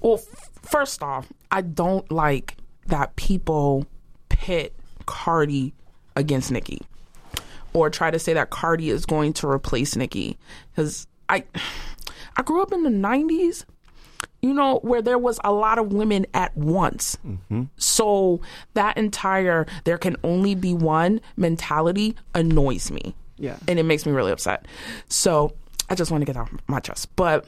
[0.00, 3.86] Well, f- first off, I don't like that people
[4.28, 4.74] pit
[5.06, 5.72] Cardi
[6.14, 6.82] against Nicki,
[7.72, 10.36] or try to say that Cardi is going to replace Nicki,
[10.70, 11.44] because I,
[12.36, 13.64] I grew up in the '90s,
[14.44, 17.16] you know, where there was a lot of women at once.
[17.76, 18.40] So
[18.74, 23.56] that entire "there can only be one" mentality annoys me Yeah.
[23.66, 24.66] and it makes me really upset.
[25.08, 25.54] So
[25.88, 27.08] I just want to get that off my chest.
[27.16, 27.46] But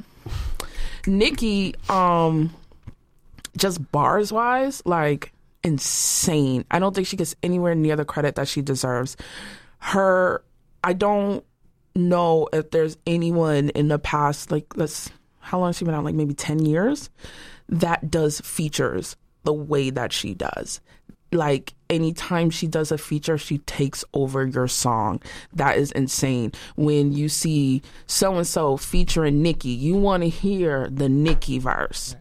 [1.06, 2.54] Nicki, um,
[3.56, 5.32] just bars wise, like
[5.62, 6.64] insane.
[6.70, 9.16] I don't think she gets anywhere near the credit that she deserves.
[9.78, 10.42] Her,
[10.82, 11.44] I don't
[11.94, 15.10] know if there's anyone in the past, like let's
[15.46, 16.02] how long has she been out?
[16.02, 17.08] Like maybe 10 years
[17.68, 20.80] that does features the way that she does.
[21.30, 25.22] Like anytime she does a feature, she takes over your song.
[25.52, 26.52] That is insane.
[26.76, 32.16] When you see so and so featuring Nicki, you want to hear the Nicki verse.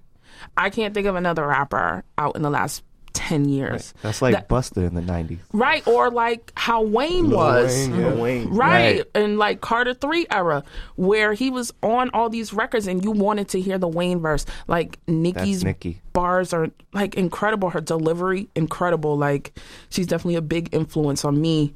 [0.55, 2.83] I can't think of another rapper out in the last
[3.15, 3.93] 10 years.
[4.03, 5.39] That's like That- Busta in the '90s.
[5.53, 7.73] Right, or like how Wayne was.
[7.89, 8.13] Wayne, yeah.
[8.13, 8.49] Wayne.
[8.49, 9.03] Right.
[9.15, 10.63] in like Carter 3 era,
[10.95, 14.45] where he was on all these records and you wanted to hear the Wayne verse.
[14.67, 16.01] Like Nicki's Nicki.
[16.13, 17.69] bars are like incredible.
[17.71, 19.17] Her delivery, incredible.
[19.17, 19.57] Like
[19.89, 21.73] she's definitely a big influence on me.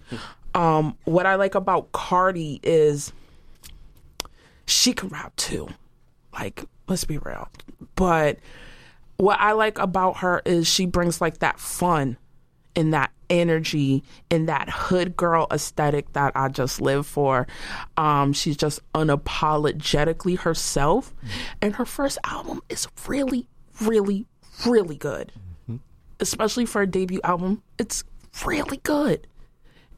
[0.53, 3.11] Um, what I like about Cardi is
[4.65, 5.67] she can rap too.
[6.33, 7.49] Like, let's be real.
[7.95, 8.37] But
[9.19, 12.17] what I like about her is she brings like that fun
[12.75, 14.01] and that energy
[14.31, 17.45] and that hood girl aesthetic that I just live for.
[17.97, 21.13] Um, she's just unapologetically herself.
[21.17, 21.39] Mm-hmm.
[21.61, 23.45] And her first album is really,
[23.81, 24.25] really,
[24.65, 25.33] really good.
[25.63, 25.77] Mm-hmm.
[26.21, 27.61] Especially for a debut album.
[27.77, 28.05] It's
[28.45, 29.27] really good.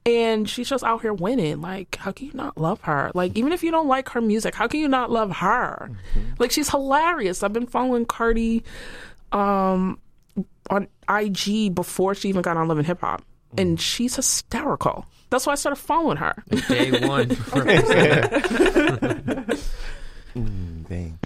[0.03, 1.61] And she's just out here winning.
[1.61, 3.11] Like, how can you not love her?
[3.13, 5.91] Like, even if you don't like her music, how can you not love her?
[5.91, 6.33] Mm-hmm.
[6.39, 7.43] Like, she's hilarious.
[7.43, 8.63] I've been following Cardi
[9.31, 9.99] um
[10.69, 13.23] on IG before she even got on Love and Hip Hop.
[13.57, 15.05] And she's hysterical.
[15.29, 16.33] That's why I started following her.
[16.69, 17.29] Day one.
[20.35, 21.19] Mm, dang.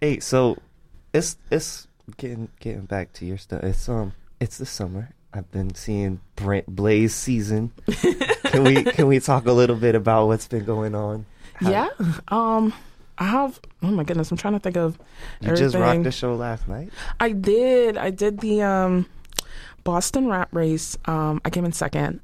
[0.00, 0.58] Hey, so
[1.12, 1.86] it's it's
[2.16, 3.62] getting getting back to your stuff.
[3.62, 5.10] It's um it's the summer.
[5.32, 7.72] I've been seeing Brent Blaze season.
[8.44, 11.26] can we can we talk a little bit about what's been going on?
[11.54, 11.88] How- yeah.
[12.28, 12.72] Um
[13.18, 14.98] I have oh my goodness, I'm trying to think of
[15.40, 15.80] You just everything.
[15.82, 16.90] rocked the show last night.
[17.20, 17.96] I did.
[17.96, 19.06] I did the um
[19.84, 20.96] Boston rap race.
[21.04, 22.20] Um I came in second.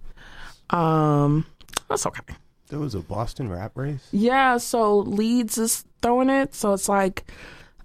[0.71, 1.47] Um
[1.89, 2.35] that's okay.
[2.69, 4.07] There was a Boston rap race.
[4.13, 6.55] Yeah, so Leeds is throwing it.
[6.55, 7.31] So it's like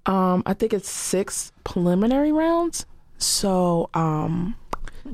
[0.05, 2.85] um I think it's six preliminary rounds.
[3.17, 4.55] So um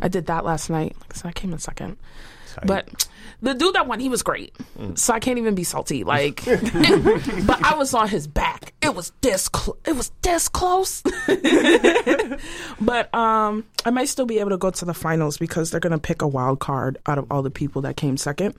[0.01, 0.95] I did that last night.
[1.01, 1.97] Like I said, I came in second.
[2.53, 2.65] Tight.
[2.67, 3.07] But
[3.41, 4.55] the dude that won, he was great.
[4.95, 6.03] So I can't even be salty.
[6.03, 8.73] Like, but I was on his back.
[8.81, 9.49] It was this.
[9.53, 11.01] Cl- it was this close.
[12.81, 15.99] but um, I might still be able to go to the finals because they're gonna
[15.99, 18.55] pick a wild card out of all the people that came second.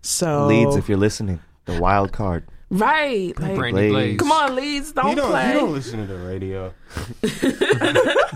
[0.00, 2.44] So Leeds, if you're listening, the wild card.
[2.70, 3.92] right, like, Brandie Blaze.
[3.92, 4.18] Blaze.
[4.18, 5.48] come on, Leeds, don't, you don't, play.
[5.48, 6.74] you don't listen to the radio.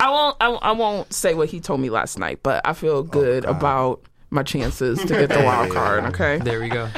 [0.00, 0.36] I won't.
[0.40, 4.02] I, I won't say what he told me last night, but I feel good about
[4.32, 6.04] my chances to get the wild card.
[6.06, 6.38] Okay.
[6.38, 6.88] There we go.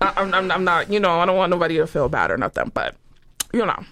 [0.00, 2.36] I, I'm, I'm, I'm not, you know, I don't want nobody to feel bad or
[2.36, 2.96] nothing, but
[3.52, 3.82] you know,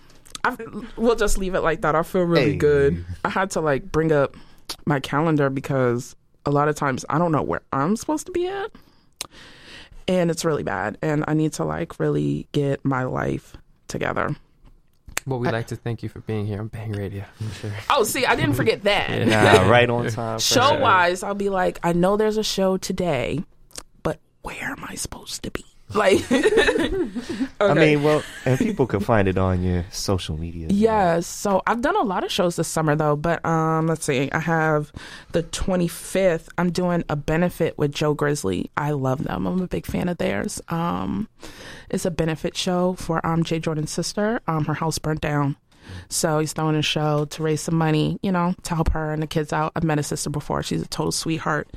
[0.44, 0.56] I,
[0.96, 1.94] we'll just leave it like that.
[1.94, 2.56] I feel really Hey.
[2.56, 3.04] good.
[3.24, 4.36] I had to like bring up
[4.84, 8.48] my calendar because a lot of times I don't know where I'm supposed to be
[8.48, 8.72] at,
[10.08, 10.98] and it's really bad.
[11.00, 14.34] And I need to like really get my life together.
[15.26, 17.24] Well, we'd like to thank you for being here on Bang Radio.
[17.40, 17.70] I'm sure.
[17.90, 19.26] Oh, see, I didn't forget that.
[19.26, 20.38] Nah, right on time.
[20.38, 20.80] for show sure.
[20.80, 23.44] wise, I'll be like, I know there's a show today,
[24.02, 25.64] but where am I supposed to be?
[26.02, 26.24] Like,
[27.60, 30.68] I mean, well, and people can find it on your social media.
[30.70, 31.26] Yes.
[31.26, 34.30] So I've done a lot of shows this summer though, but um let's see.
[34.32, 34.90] I have
[35.32, 36.48] the 25th.
[36.56, 38.70] I'm doing a benefit with Joe Grizzly.
[38.76, 39.46] I love them.
[39.46, 40.60] I'm a big fan of theirs.
[40.68, 41.28] Um
[41.90, 44.40] it's a benefit show for um Jay Jordan's sister.
[44.46, 45.56] Um her house burnt down.
[46.08, 49.22] So he's throwing a show to raise some money, you know, to help her and
[49.22, 49.72] the kids out.
[49.76, 50.62] I've met his sister before.
[50.62, 51.68] She's a total sweetheart.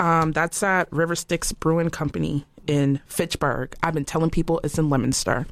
[0.00, 3.74] Um, that's at River Styx Brewing Company in Fitchburg.
[3.82, 5.46] I've been telling people it's in Leominster.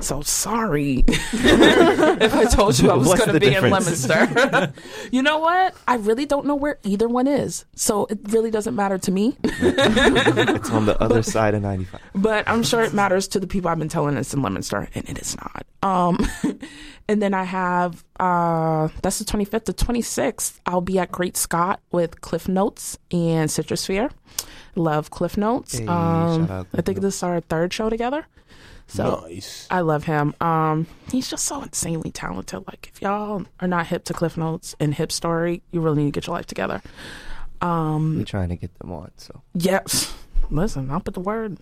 [0.00, 4.02] So sorry if I told you I was going to be difference?
[4.04, 4.72] in Leominster.
[5.12, 5.74] you know what?
[5.86, 7.66] I really don't know where either one is.
[7.74, 9.36] So it really doesn't matter to me.
[9.44, 12.00] It's on the other side of 95.
[12.14, 15.08] but I'm sure it matters to the people I've been telling it's in Leominster, and
[15.08, 15.66] it is not.
[15.82, 16.26] Um,
[17.08, 20.60] and then I have uh, that's the 25th, the 26th.
[20.66, 24.10] I'll be at Great Scott with Cliff Notes and Citrosphere.
[24.74, 25.78] Love Cliff Notes.
[25.78, 28.26] Hey, um, I think this is our third show together.
[28.86, 29.66] So nice.
[29.70, 30.34] I love him.
[30.40, 32.64] Um, he's just so insanely talented.
[32.66, 36.12] Like if y'all are not hip to Cliff Notes and Hip Story, you really need
[36.14, 36.82] to get your life together.
[37.60, 40.12] Um, We're trying to get them on, so Yes.
[40.50, 41.58] Listen, I'll put the word.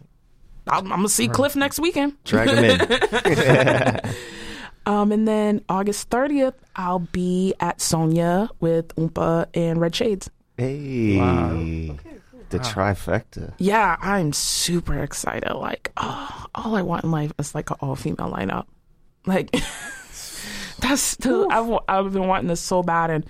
[0.66, 2.14] I'm, I'm gonna see Cliff next weekend.
[2.24, 4.14] drag them in.
[4.86, 10.30] Um, and then August 30th, I'll be at Sonia with Oompa and Red Shades.
[10.56, 11.96] hey,
[12.48, 13.52] the trifecta.
[13.58, 15.54] Yeah, I'm super excited.
[15.54, 18.66] Like, oh, all I want in life is like an all female lineup.
[19.26, 19.50] Like,
[20.80, 23.10] that's the, I've, I've been wanting this so bad.
[23.10, 23.24] And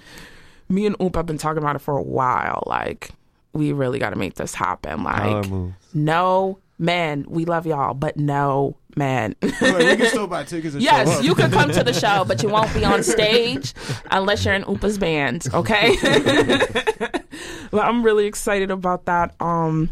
[0.69, 2.63] me and Oompa have been talking about it for a while.
[2.67, 3.11] Like,
[3.53, 5.03] we really got to make this happen.
[5.03, 5.45] Like,
[5.93, 9.37] no, man, we love y'all, but no, mad.
[9.43, 11.25] Like, we can still buy tickets and show Yes, up.
[11.25, 13.75] you could come to the show, but you won't be on stage
[14.11, 15.97] unless you're in Oompa's band, okay?
[17.71, 19.35] but I'm really excited about that.
[19.41, 19.91] Um,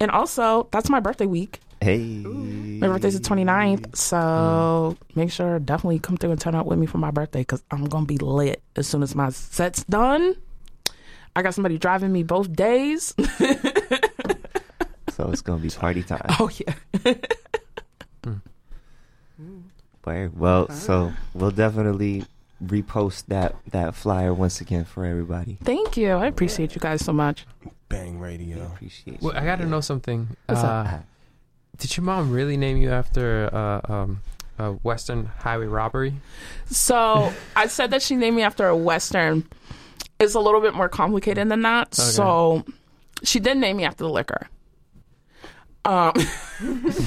[0.00, 1.60] and also, that's my birthday week.
[1.80, 1.98] Hey.
[1.98, 6.86] My birthday's the 29th, so make sure definitely come through and turn out with me
[6.86, 10.34] for my birthday because I'm gonna be lit as soon as my set's done.
[11.36, 13.14] I got somebody driving me both days.
[15.12, 16.24] So it's gonna be party time.
[16.38, 16.74] oh yeah.
[20.04, 20.38] Word.
[20.38, 22.24] Well, so we'll definitely
[22.64, 25.58] repost that that flyer once again for everybody.
[25.62, 26.10] Thank you.
[26.12, 27.46] I appreciate you guys so much.
[27.88, 28.64] Bang radio.
[28.66, 29.40] Appreciate Well, you.
[29.40, 30.28] I got to know something.
[30.46, 30.86] What's up?
[30.86, 30.98] Uh,
[31.78, 34.20] did your mom really name you after uh, um,
[34.58, 36.14] a Western highway robbery?
[36.66, 39.46] So I said that she named me after a Western.
[40.18, 41.94] It's a little bit more complicated than that.
[41.94, 42.64] So
[43.22, 44.48] she did name me after the liquor.
[45.84, 46.12] Um,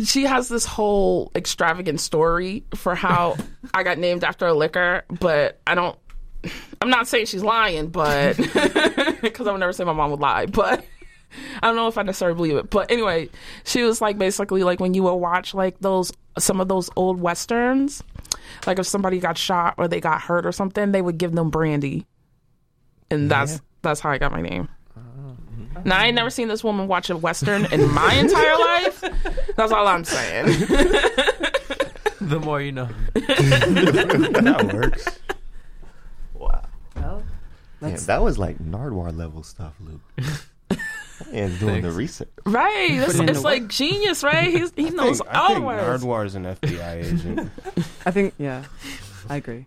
[0.00, 3.36] she has this whole extravagant story for how
[3.74, 5.98] I got named after a liquor, but I don't.
[6.80, 8.36] I'm not saying she's lying, but
[9.22, 10.84] because I would never say my mom would lie, but.
[11.62, 13.28] I don't know if I necessarily believe it, but anyway,
[13.64, 17.20] she was like basically like when you would watch like those some of those old
[17.20, 18.02] westerns,
[18.66, 21.50] like if somebody got shot or they got hurt or something, they would give them
[21.50, 22.06] brandy,
[23.10, 24.70] and that's that's how I got my name.
[25.84, 29.04] Now I ain't never seen this woman watch a western in my entire life.
[29.56, 30.46] That's all I'm saying.
[32.20, 32.88] the more you know.
[33.14, 35.18] that works.
[36.34, 37.22] Well,
[37.80, 40.00] Man, that was like Nardwuar level stuff, Luke.
[41.32, 42.28] and doing the research.
[42.44, 42.88] right?
[42.90, 44.48] It's, it's the like genius, right?
[44.52, 46.04] He's, he I knows think, I all think the words.
[46.04, 47.50] Nardwuar is an FBI agent.
[48.04, 48.64] I think yeah,
[49.28, 49.66] I agree.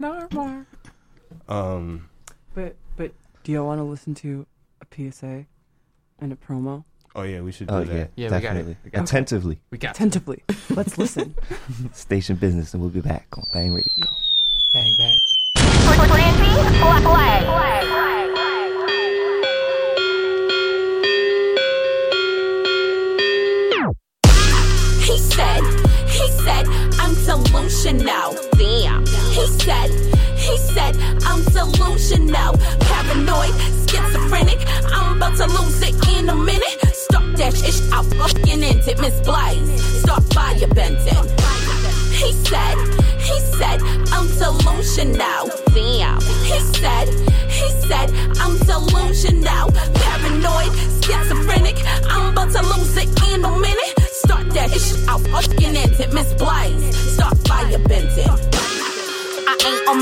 [0.00, 0.66] Nardwuar.
[1.48, 2.08] um,
[2.54, 3.12] But but
[3.44, 4.44] do y'all want to listen to
[4.80, 5.46] a PSA
[6.22, 6.84] and a promo?
[7.14, 8.10] oh yeah, we should oh, do Oh that.
[8.16, 8.42] yeah, Yeah, we got it.
[8.42, 8.76] definitely.
[8.84, 9.02] We got.
[9.02, 11.34] Attentively, We got Tentatively, let's listen.
[11.92, 14.06] station business, and we'll be back on Bang Radio.
[14.72, 15.18] bang bang.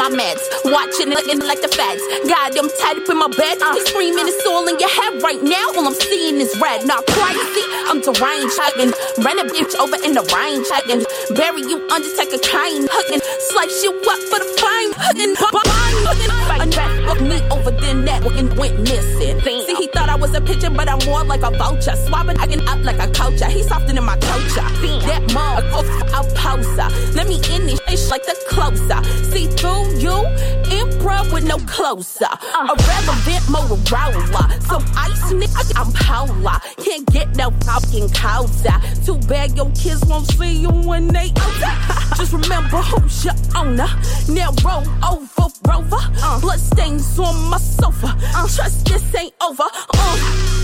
[0.01, 0.41] My meds.
[0.65, 2.01] Watching it looking like the feds.
[2.25, 3.61] God, I'm tied up in my bed.
[3.61, 3.77] Uh.
[3.77, 5.77] He's screaming, it's all in your head right now.
[5.77, 6.89] All I'm seeing is red.
[6.89, 8.57] Not crazy, I'm deranged.
[8.57, 8.97] Hugging.
[9.21, 10.65] Run a bitch over in the range.
[10.73, 11.05] Hugging.
[11.37, 12.89] Bury you under take a kind.
[12.89, 13.21] Hugging.
[13.53, 14.91] Slice you up for the fine.
[14.97, 15.37] Hugging.
[15.37, 15.90] Bang.
[16.29, 16.63] Hugging.
[16.63, 19.41] Undress of me over the network and went missing.
[19.41, 21.97] See, he thought I was a pigeon, but I'm more like a vulture.
[22.07, 23.47] Swabbing, hugging up like a culture.
[23.47, 24.67] He's softening my culture.
[25.07, 26.89] That mug, a poser.
[27.15, 29.03] Let me in this ish like the closer.
[29.31, 30.17] See through you,
[30.71, 32.29] improv with no closer.
[32.55, 34.63] Irrelevant Motorola.
[34.65, 36.61] Some ice nigga, I'm Paula.
[36.85, 38.75] Can't get no fucking closer.
[39.05, 41.75] Too bad your kids won't see you when they older.
[42.17, 43.89] Just remember who's your owner.
[44.29, 46.10] Now roll over, rover.
[46.41, 48.17] Blood stains on my sofa.
[48.55, 49.65] Trust this ain't over.
[49.95, 50.17] Uh,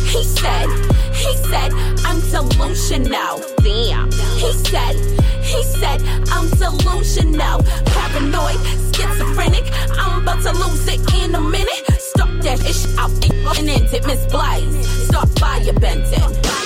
[0.07, 0.69] he said,
[1.13, 1.73] he said,
[2.05, 3.41] I'm delusional.
[3.63, 4.11] Damn.
[4.13, 4.97] He said,
[5.43, 7.63] he said, I'm delusional.
[7.87, 8.61] Paranoid,
[8.95, 9.65] schizophrenic.
[9.99, 11.85] I'm about to lose it in a minute.
[11.99, 13.11] Stop that shit out
[13.59, 14.07] and end it.
[14.07, 16.66] Miss Blaze, start fire bending.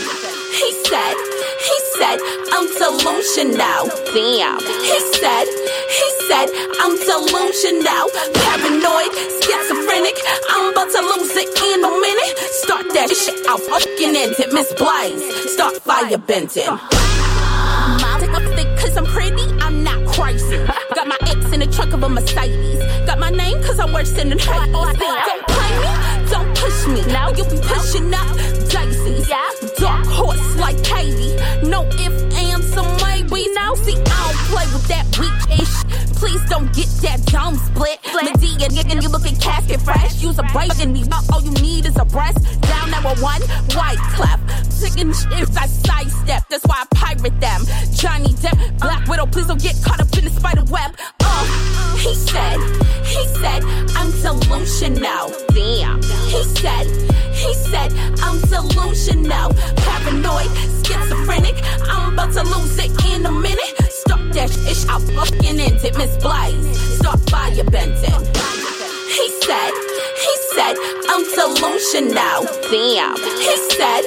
[0.61, 2.19] He said, he said,
[2.53, 3.89] I'm delusional.
[4.13, 4.61] Damn.
[4.61, 6.49] He said, he said,
[6.81, 8.07] I'm delusional.
[8.37, 10.17] Paranoid, schizophrenic.
[10.51, 12.37] I'm about to lose it in a minute.
[12.61, 14.53] Start that shit out, fucking end it.
[14.53, 16.67] Miss Blaze, start fire bending.
[16.67, 20.59] Mom, take a stick cause I'm pretty, I'm not crazy.
[20.95, 22.79] Got my ex in the trunk of a Mercedes.
[23.07, 24.73] Got my name cause I'm worse than Hades.
[24.73, 26.10] Don't play me,
[26.71, 27.13] push me.
[27.13, 28.37] Now you be pushing up
[28.69, 29.29] daisies.
[29.79, 31.37] Dark horse like Katie.
[31.69, 32.30] No if,
[33.47, 33.61] ands, or.
[33.61, 35.75] Now see, I don't play with that weak ish.
[36.17, 37.99] Please don't get that dome split.
[38.13, 40.23] Medea, nigga, you looking casket fresh.
[40.23, 41.05] Use a brace and me.
[41.33, 42.39] All you need is a breast.
[42.63, 43.41] Down number one,
[43.75, 44.41] white clap.
[44.81, 46.43] Chicken shit, I sidestep.
[46.49, 47.65] That's why I pirate them.
[47.93, 50.97] Johnny Depp, Black Widow, please don't get caught up in the spider web.
[51.21, 52.59] Uh, he said,
[53.05, 53.63] he said,
[53.97, 55.33] I'm delusional.
[55.55, 56.03] Damn.
[56.29, 56.87] He said,
[57.33, 60.51] he said, I'm delusional, paranoid,
[60.85, 61.57] schizophrenic.
[61.89, 63.75] I'm about to lose it in a minute.
[63.89, 66.99] Stop that shit, I'll fucking end it, Miss Blaze.
[66.99, 68.23] Stop fire bending.
[69.11, 69.73] He said,
[70.25, 70.75] he said,
[71.11, 72.41] I'm delusional.
[72.71, 73.17] Damn.
[73.47, 74.03] He said,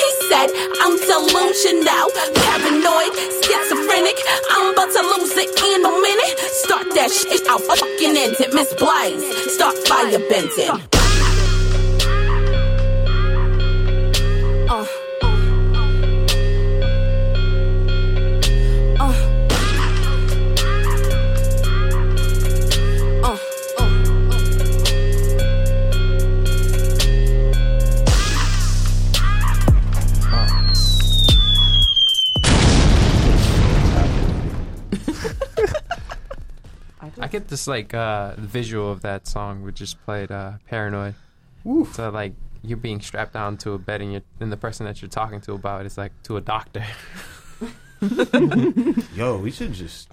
[0.00, 0.48] he said,
[0.82, 4.18] I'm delusional, paranoid, schizophrenic.
[4.50, 6.38] I'm about to lose it in a minute.
[6.64, 9.22] Start that shit, I'll fucking end it, Miss Blaze.
[9.54, 10.93] Start fire bending.
[37.34, 41.14] Get this like uh visual of that song we just played, uh Paranoid.
[41.92, 45.02] So like you're being strapped down to a bed and you're and the person that
[45.02, 46.84] you're talking to about is like to a doctor.
[49.14, 50.08] Yo, we should just.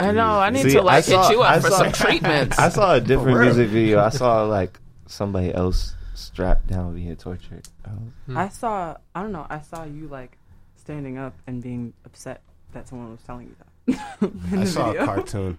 [0.00, 0.38] I know.
[0.38, 2.58] I need See, to like saw- hit you I up for saw- some treatments.
[2.58, 4.00] I saw a different music video.
[4.00, 7.68] I saw like somebody else strapped down being tortured.
[7.84, 8.36] I Hmm.
[8.38, 8.96] I saw.
[9.14, 9.46] I don't know.
[9.50, 10.38] I saw you like
[10.76, 12.40] standing up and being upset
[12.72, 14.30] that someone was telling you that.
[14.60, 15.02] I saw video.
[15.02, 15.58] a cartoon.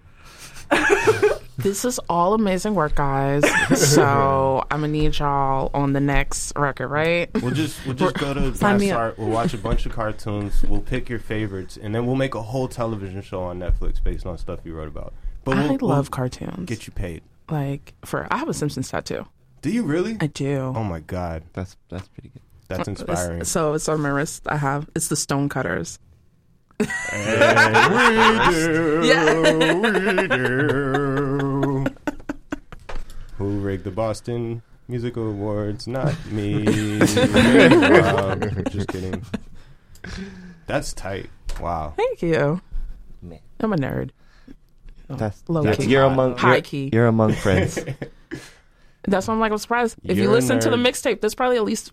[1.56, 3.44] This is all amazing work, guys.
[3.80, 7.30] so I'm gonna need y'all on the next record, right?
[7.42, 9.00] We'll just we'll just go to Sign me Mass up.
[9.00, 9.20] Art.
[9.20, 10.64] We'll watch a bunch of cartoons.
[10.64, 14.26] We'll pick your favorites, and then we'll make a whole television show on Netflix based
[14.26, 15.14] on stuff you wrote about.
[15.46, 16.66] But we'll, we'll love cartoons.
[16.66, 17.22] Get you paid.
[17.50, 19.26] like for I have a Simpsons tattoo.
[19.62, 20.18] Do you really?
[20.20, 20.74] I do.
[20.76, 22.42] Oh my god, That's that's pretty good.
[22.68, 23.44] that's It's- inspiring.
[23.44, 24.48] so it's on my wrist.
[24.48, 26.00] I have it's the Stonecutters.
[26.80, 29.42] And we do, Yeah.
[29.74, 31.86] we do.
[33.38, 35.88] Who rigged the Boston Music Awards?
[35.88, 36.64] Not me.
[36.66, 38.44] Rob.
[38.44, 39.24] Um, just kidding.
[40.68, 41.30] That's tight.
[41.60, 41.94] Wow.
[41.98, 42.62] Thank you.
[43.60, 44.10] I'm a nerd.
[45.10, 45.86] Oh, that's, Low that's key.
[45.86, 46.90] you're among High you're, key.
[46.92, 47.80] you're among friends.
[49.06, 49.98] That's why I'm like I'm surprised.
[50.04, 50.88] If you You're a listen to the nerd.
[50.88, 51.92] mixtape, there's probably at least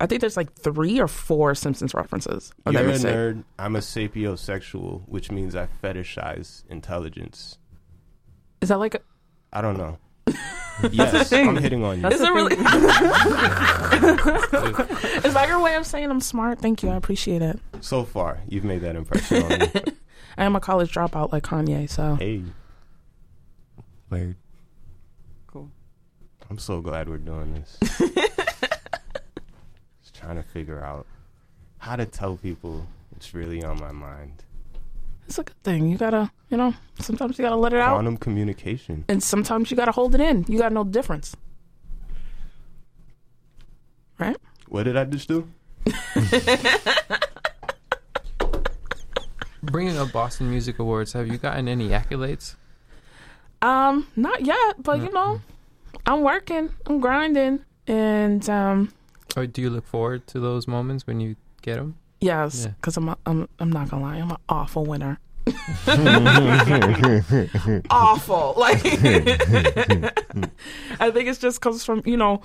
[0.00, 3.14] I think there's like three or four Simpsons references You're a mixtape.
[3.14, 3.44] nerd.
[3.58, 7.58] I'm a sapiosexual, which means I fetishize intelligence.
[8.62, 9.00] Is that like a,
[9.52, 9.98] I don't know.
[10.90, 12.02] yes, I'm hitting on you.
[12.02, 12.56] That's is the it really?
[15.26, 16.60] is that your way of saying I'm smart?
[16.60, 16.88] Thank you.
[16.88, 17.58] I appreciate it.
[17.80, 19.70] So far, you've made that impression on me.
[20.38, 22.42] I am a college dropout like Kanye, so Hey,
[24.08, 24.36] Weird.
[25.46, 25.70] Cool.
[26.48, 27.78] I'm so glad we're doing this.
[30.20, 31.06] Just trying to figure out
[31.78, 34.44] how to tell people what's really on my mind.
[35.26, 35.88] it's a good thing.
[35.88, 39.04] You gotta, you know, sometimes you gotta let it out, Quantum communication.
[39.08, 40.44] and sometimes you gotta hold it in.
[40.48, 41.34] You gotta know the difference,
[44.18, 44.36] right?
[44.68, 45.48] What did I just do?
[49.62, 52.56] Bringing up Boston Music Awards, have you gotten any accolades?
[53.62, 55.40] Um, not yet, but you know,
[56.06, 58.92] I'm working, I'm grinding, and um,
[59.36, 61.96] Or do you look forward to those moments when you get them?
[62.20, 62.72] yes, Yeah.
[62.76, 65.18] because I'm, a, I'm, I'm not gonna lie, I'm an awful winner.
[67.90, 68.84] awful, like
[71.00, 72.42] I think it's just comes from you know,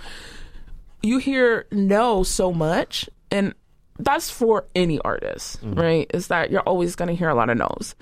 [1.04, 3.54] you hear no so much, and
[4.00, 5.80] that's for any artist, mm-hmm.
[5.80, 6.10] right?
[6.14, 7.96] Is that you're always gonna hear a lot of no's,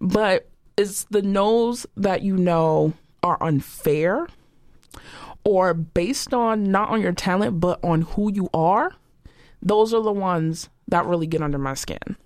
[0.00, 4.28] but it's the no's that you know are unfair
[5.48, 8.92] or based on not on your talent but on who you are
[9.62, 12.16] those are the ones that really get under my skin.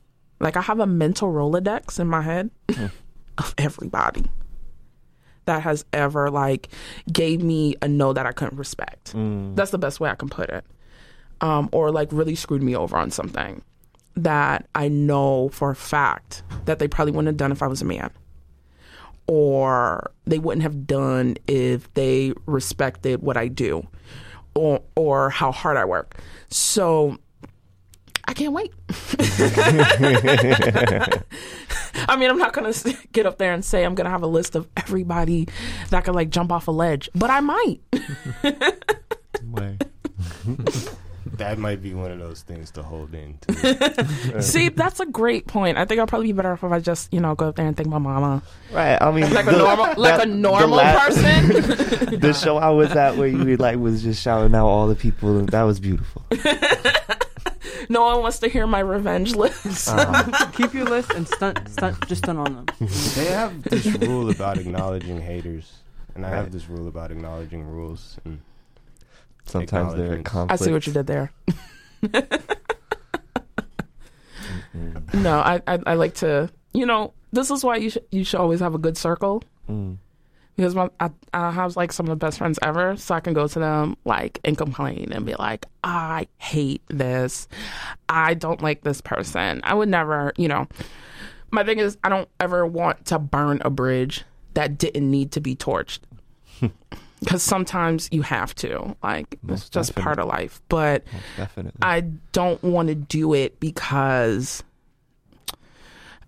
[0.41, 2.51] Like i have a mental rolodex in my head
[3.39, 4.25] of everybody
[5.45, 6.69] that has ever like
[7.13, 9.13] gave me a no that i couldn't respect.
[9.55, 10.65] That's the best way i can put it.
[11.41, 13.63] Um, or like really screwed me over on something
[14.15, 17.81] that i know for a fact that they probably wouldn't have done if i was
[17.81, 18.11] a man
[19.27, 23.87] or they wouldn't have done if they respected what I do
[24.55, 26.21] or or how hard I work.
[26.49, 27.19] So
[28.25, 28.73] I can't wait.
[32.09, 34.23] I mean, I'm not going to get up there and say I'm going to have
[34.23, 35.49] a list of everybody
[35.91, 37.81] that could like jump off a ledge, but I might.
[39.45, 39.87] Weird.
[41.43, 43.39] That might be one of those things to hold in.
[44.41, 45.77] See, that's a great point.
[45.77, 47.67] I think I'll probably be better off if I just, you know, go up there
[47.67, 48.43] and thank my mama.
[48.73, 48.97] Right.
[49.01, 52.21] I mean, Like a the- normal like that- a the normal person.
[52.21, 55.45] the show I was at where you like was just shouting out all the people.
[55.47, 56.23] That was beautiful.
[57.89, 59.89] no one wants to hear my revenge list.
[59.89, 60.47] Uh-huh.
[60.53, 62.67] Keep your list and stunt, stunt, just stunt on them.
[63.15, 65.73] they have this rule about acknowledging haters,
[66.15, 68.19] and I have this rule about acknowledging rules.
[68.25, 68.41] And
[69.53, 70.63] sometimes they're in Acknowledgements.
[70.63, 71.33] I see what you did there.
[75.15, 76.51] no, I, I I like to.
[76.73, 79.99] You know, this is why you should you should always have a good circle Mm.
[80.57, 83.33] because my, I I have like some of the best friends ever, so I can
[83.33, 87.47] go to them like and complain and be like, I hate this,
[88.09, 89.61] I don't like this person.
[89.65, 90.67] I would never, you know.
[91.53, 94.25] My thing is, I don't ever want to burn a bridge
[94.55, 96.01] that didn't need to be torched.
[97.23, 100.61] Because sometimes you have to, like it's Most just part of life.
[100.69, 101.05] But
[101.37, 101.79] definitely.
[101.81, 102.01] I
[102.33, 104.65] don't want to do it because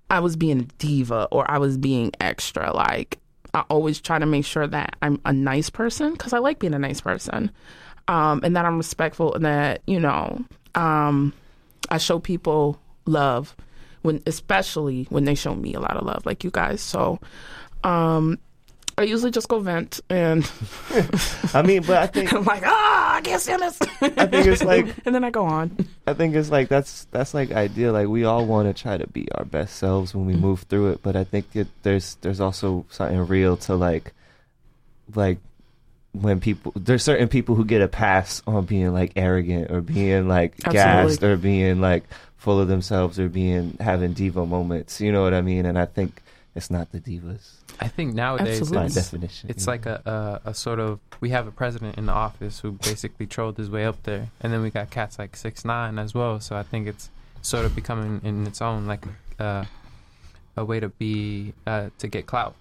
[0.08, 2.72] I was being a diva or I was being extra.
[2.72, 3.18] Like,
[3.54, 6.74] I always try to make sure that I'm a nice person because I like being
[6.74, 7.50] a nice person
[8.08, 11.32] um, and that I'm respectful and that, you know, um,
[11.88, 13.56] I show people love
[14.02, 16.80] when, especially when they show me a lot of love, like you guys.
[16.80, 17.18] So,
[17.82, 18.38] um,
[18.96, 20.48] I usually just go vent and
[21.52, 23.78] I mean, but I think I'm like, ah, I can't stand this.
[24.00, 25.76] I think it's like and then I go on.
[26.06, 27.92] I think it's like that's that's like ideal.
[27.92, 30.90] Like we all want to try to be our best selves when we move through
[30.90, 34.12] it, but I think it, there's there's also something real to like
[35.14, 35.38] like
[36.12, 40.28] when people there's certain people who get a pass on being like arrogant or being
[40.28, 40.72] like Absolutely.
[40.74, 42.04] gassed or being like
[42.36, 45.00] full of themselves or being having diva moments.
[45.00, 45.66] You know what I mean?
[45.66, 46.22] And I think
[46.54, 48.86] it's not the divas I think nowadays Absolutely.
[48.86, 49.50] it's, definition.
[49.50, 49.72] it's you know?
[49.72, 53.26] like a, a a sort of we have a president in the office who basically
[53.26, 56.40] trolled his way up there, and then we got cats like six nine as well.
[56.40, 57.10] So I think it's
[57.42, 59.04] sort of becoming in its own like
[59.38, 59.64] uh,
[60.56, 62.54] a way to be uh, to get clout.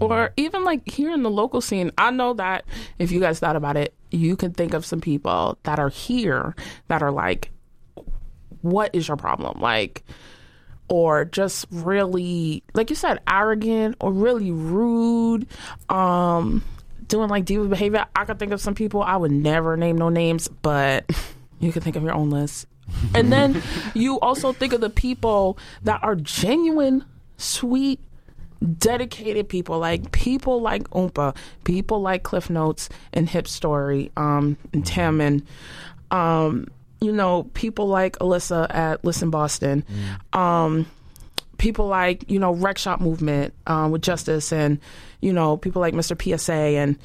[0.00, 2.64] Or even like here in the local scene, I know that
[2.98, 6.56] if you guys thought about it, you can think of some people that are here
[6.88, 7.50] that are like,
[8.62, 9.60] what is your problem?
[9.60, 10.04] Like,
[10.88, 15.46] or just really, like you said, arrogant or really rude,
[15.88, 16.62] um,
[17.08, 18.06] doing like diva behavior.
[18.14, 21.10] I could think of some people, I would never name no names, but
[21.60, 22.66] you can think of your own list.
[23.14, 23.62] and then
[23.94, 27.04] you also think of the people that are genuine,
[27.38, 27.98] sweet,
[28.78, 34.84] dedicated people, like people like Oompa, people like Cliff Notes and Hip Story, um, and
[34.84, 35.42] Tim, and
[36.10, 36.68] um,
[37.04, 39.84] you know, people like Alyssa at Listen Boston,
[40.32, 40.86] um,
[41.58, 44.78] people like you know Rec Shop Movement um, with Justice, and
[45.20, 46.20] you know people like Mr.
[46.20, 46.98] PSA, and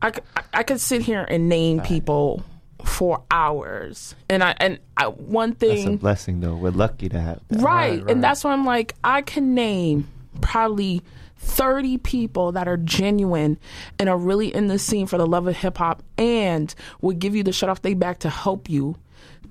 [0.00, 0.12] I,
[0.52, 2.44] I could sit here and name people
[2.84, 6.56] for hours, and I and I, one thing that's a blessing though.
[6.56, 7.60] We're lucky to have that.
[7.60, 10.08] right, and that's why I'm like I can name
[10.40, 11.02] probably
[11.38, 13.58] 30 people that are genuine
[13.98, 17.34] and are really in the scene for the love of hip hop and would give
[17.34, 18.96] you the shut off their back to help you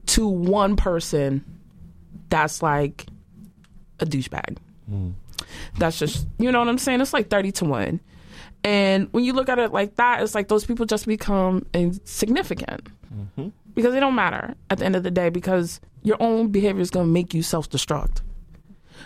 [0.07, 1.43] to one person
[2.29, 3.05] that's like
[3.99, 4.57] a douchebag.
[5.77, 7.01] That's just you know what I'm saying?
[7.01, 7.99] It's like 30 to 1.
[8.63, 12.87] And when you look at it like that, it's like those people just become insignificant
[13.13, 13.49] mm-hmm.
[13.73, 16.91] because they don't matter at the end of the day because your own behavior is
[16.91, 18.21] going to make you self destruct.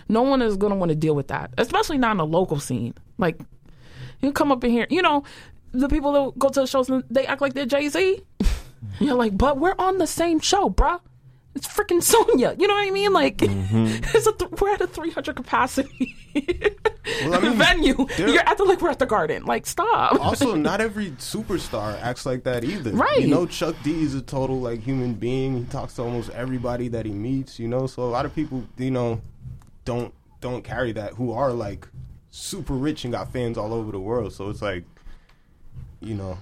[0.08, 2.60] No one is going to want to deal with that, especially not in the local
[2.60, 2.94] scene.
[3.18, 3.40] Like,
[4.20, 5.24] you come up in here, you know,
[5.72, 8.22] the people that go to the shows and they act like they're Jay Z.
[9.00, 11.00] You're like, but we're on the same show, bruh.
[11.54, 12.54] It's freaking Sonia.
[12.58, 13.12] You know what I mean?
[13.12, 13.86] Like, mm-hmm.
[14.16, 16.16] it's a th- we're at a 300 capacity
[17.24, 18.06] Well, I mean, venue.
[18.18, 19.44] You're acting like we're at the garden.
[19.44, 20.20] Like, stop.
[20.20, 22.92] also, not every superstar acts like that either.
[22.92, 23.20] Right.
[23.20, 25.56] You know, Chuck D is a total like human being.
[25.56, 27.58] He talks to almost everybody that he meets.
[27.58, 29.20] You know, so a lot of people, you know,
[29.84, 31.88] don't don't carry that who are like
[32.30, 34.32] super rich and got fans all over the world.
[34.32, 34.84] So it's like,
[36.00, 36.38] you know,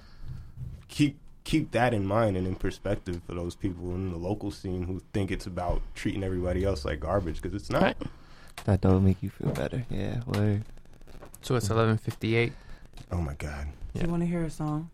[0.88, 4.84] keep keep that in mind and in perspective for those people in the local scene
[4.84, 7.82] who think it's about treating everybody else like garbage because it's not.
[7.82, 7.97] Right.
[8.64, 9.84] That don't make you feel better.
[9.90, 10.64] Yeah, word.
[11.42, 12.53] So it's eleven fifty eight.
[13.12, 13.68] Oh my god.
[13.95, 14.90] Do you want to hear a song?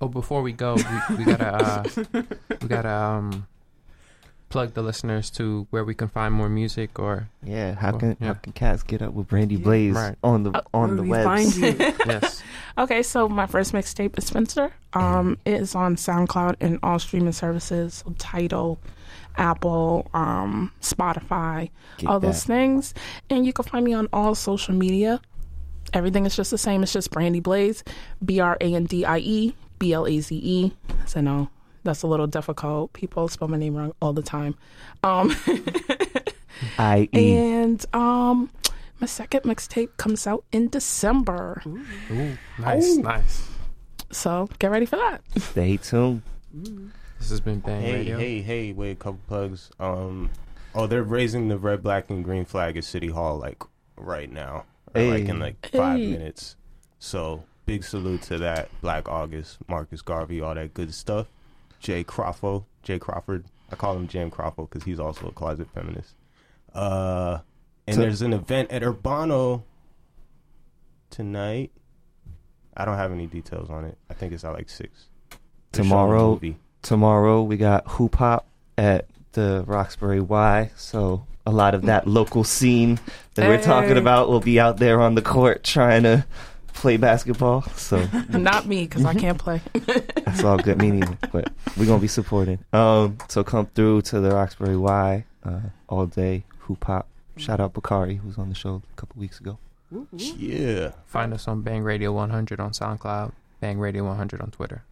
[0.00, 1.84] Oh, before we go, we, we gotta uh,
[2.60, 3.46] we gotta um,
[4.54, 8.16] plug the listeners to where we can find more music or Yeah, how Cool, can
[8.20, 8.26] yeah.
[8.28, 9.64] how can cats get up with Brandie Yeah.
[9.64, 10.16] Blaze Right.
[10.22, 11.24] on the on the we web?
[11.24, 11.74] find you?
[12.06, 12.40] yes.
[12.78, 17.32] Okay, so my first mixtape is Spinster Um, it is on SoundCloud and all streaming
[17.32, 18.78] services, so Tidal,
[19.36, 22.94] Apple, um, Spotify, Get all those things.
[23.28, 25.20] And you can find me on all social media.
[25.92, 26.82] Everything is just the same.
[26.82, 27.82] It's just Brandie Blaze,
[28.24, 30.72] B R A N D I E B L A Z E.
[31.06, 31.48] So no,
[31.84, 32.92] that's a little difficult.
[32.92, 34.56] People spell my name wrong all the time.
[35.02, 35.34] Um,
[36.78, 37.36] I E.
[37.36, 38.50] and um,
[39.00, 41.62] my second mixtape comes out in December.
[41.66, 43.00] Ooh, nice, Oh.
[43.02, 43.48] nice.
[44.10, 45.22] So get ready for that.
[45.38, 46.22] Stay tuned.
[47.18, 48.18] This has been Bang Hey, Radio.
[48.18, 48.72] hey, hey!
[48.72, 49.70] Wait, a couple plugs.
[49.80, 50.30] Um,
[50.74, 53.62] oh, they're raising the red, black, and green flag at City Hall like
[53.96, 54.64] right now,
[54.94, 56.06] or like in like five Hey.
[56.12, 56.54] minutes.
[57.00, 58.68] So big salute to that.
[58.80, 61.26] Black August, Marcus Garvey, all that good stuff.
[61.84, 62.62] Jay Crawford.
[62.82, 63.44] Jay Crawford.
[63.70, 66.14] I call him Jam Crawford because he's also a closet feminist.
[66.74, 67.38] Uh,
[67.86, 69.62] and So- there's an event at Urbano
[71.10, 71.70] tonight.
[72.76, 73.98] I don't have any details on it.
[74.10, 75.08] I think it's at like six.
[75.72, 76.40] They're Tomorrow,
[76.82, 78.46] tomorrow we got hoop hop
[78.78, 80.70] at the Roxbury Y.
[80.76, 82.98] So a lot of that local scene
[83.34, 86.24] that we're talking about will be out there on the court trying to
[86.74, 87.62] play basketball.
[87.76, 89.60] So Not me, because I can't play.
[89.72, 90.78] that's all good.
[90.78, 92.58] Me neither, but we're gonna be supporting.
[92.72, 97.08] Um, so come through to the Roxbury Y uh, all day hoop hop.
[97.36, 99.58] Shout out Bakari who was on the show a couple weeks ago.
[100.12, 100.92] Yeah.
[101.06, 104.82] Find us on Bang Radio 100 on SoundCloud, Bang Radio 100 on Twitter.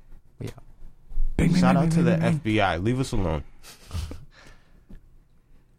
[0.40, 0.50] Yeah.
[1.38, 1.56] out.
[1.56, 2.82] Shout out to the FBI.
[2.82, 3.44] Leave us alone.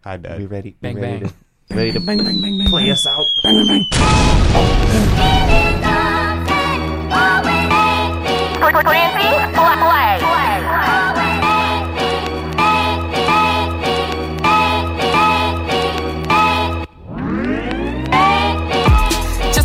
[0.03, 0.39] Hi, Dad.
[0.39, 0.75] We ready?
[0.81, 1.33] Bang, we ready bang.
[1.69, 2.67] to ready to bang, bang, bang, bang.
[2.67, 3.23] play us out.
[3.43, 5.12] Bang, bang, just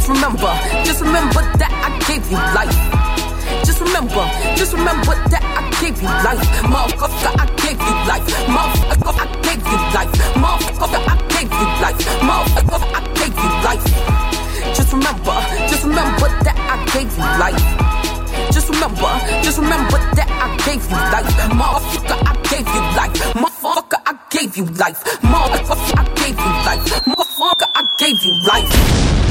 [0.08, 3.64] remember just remember that I gave you life.
[3.64, 4.24] Just remember,
[4.56, 6.42] just remember that I gave you life.
[6.64, 8.26] Motherfucker, I gave you life.
[8.48, 10.12] Motherfucker, I gave you life.
[10.34, 11.98] Motherfucker, I gave you life.
[12.24, 14.27] Motherfucker, I gave you life.
[14.88, 15.36] Just remember,
[15.68, 17.60] just remember that I gave you life.
[18.50, 19.12] Just remember,
[19.44, 21.28] just remember that I gave you life.
[21.52, 23.12] Motherfucker, I gave you life.
[23.36, 25.04] Motherfucker, I gave you life.
[25.20, 27.04] Motherfucker, I gave you life.
[27.04, 29.27] Motherfucker, I gave you life.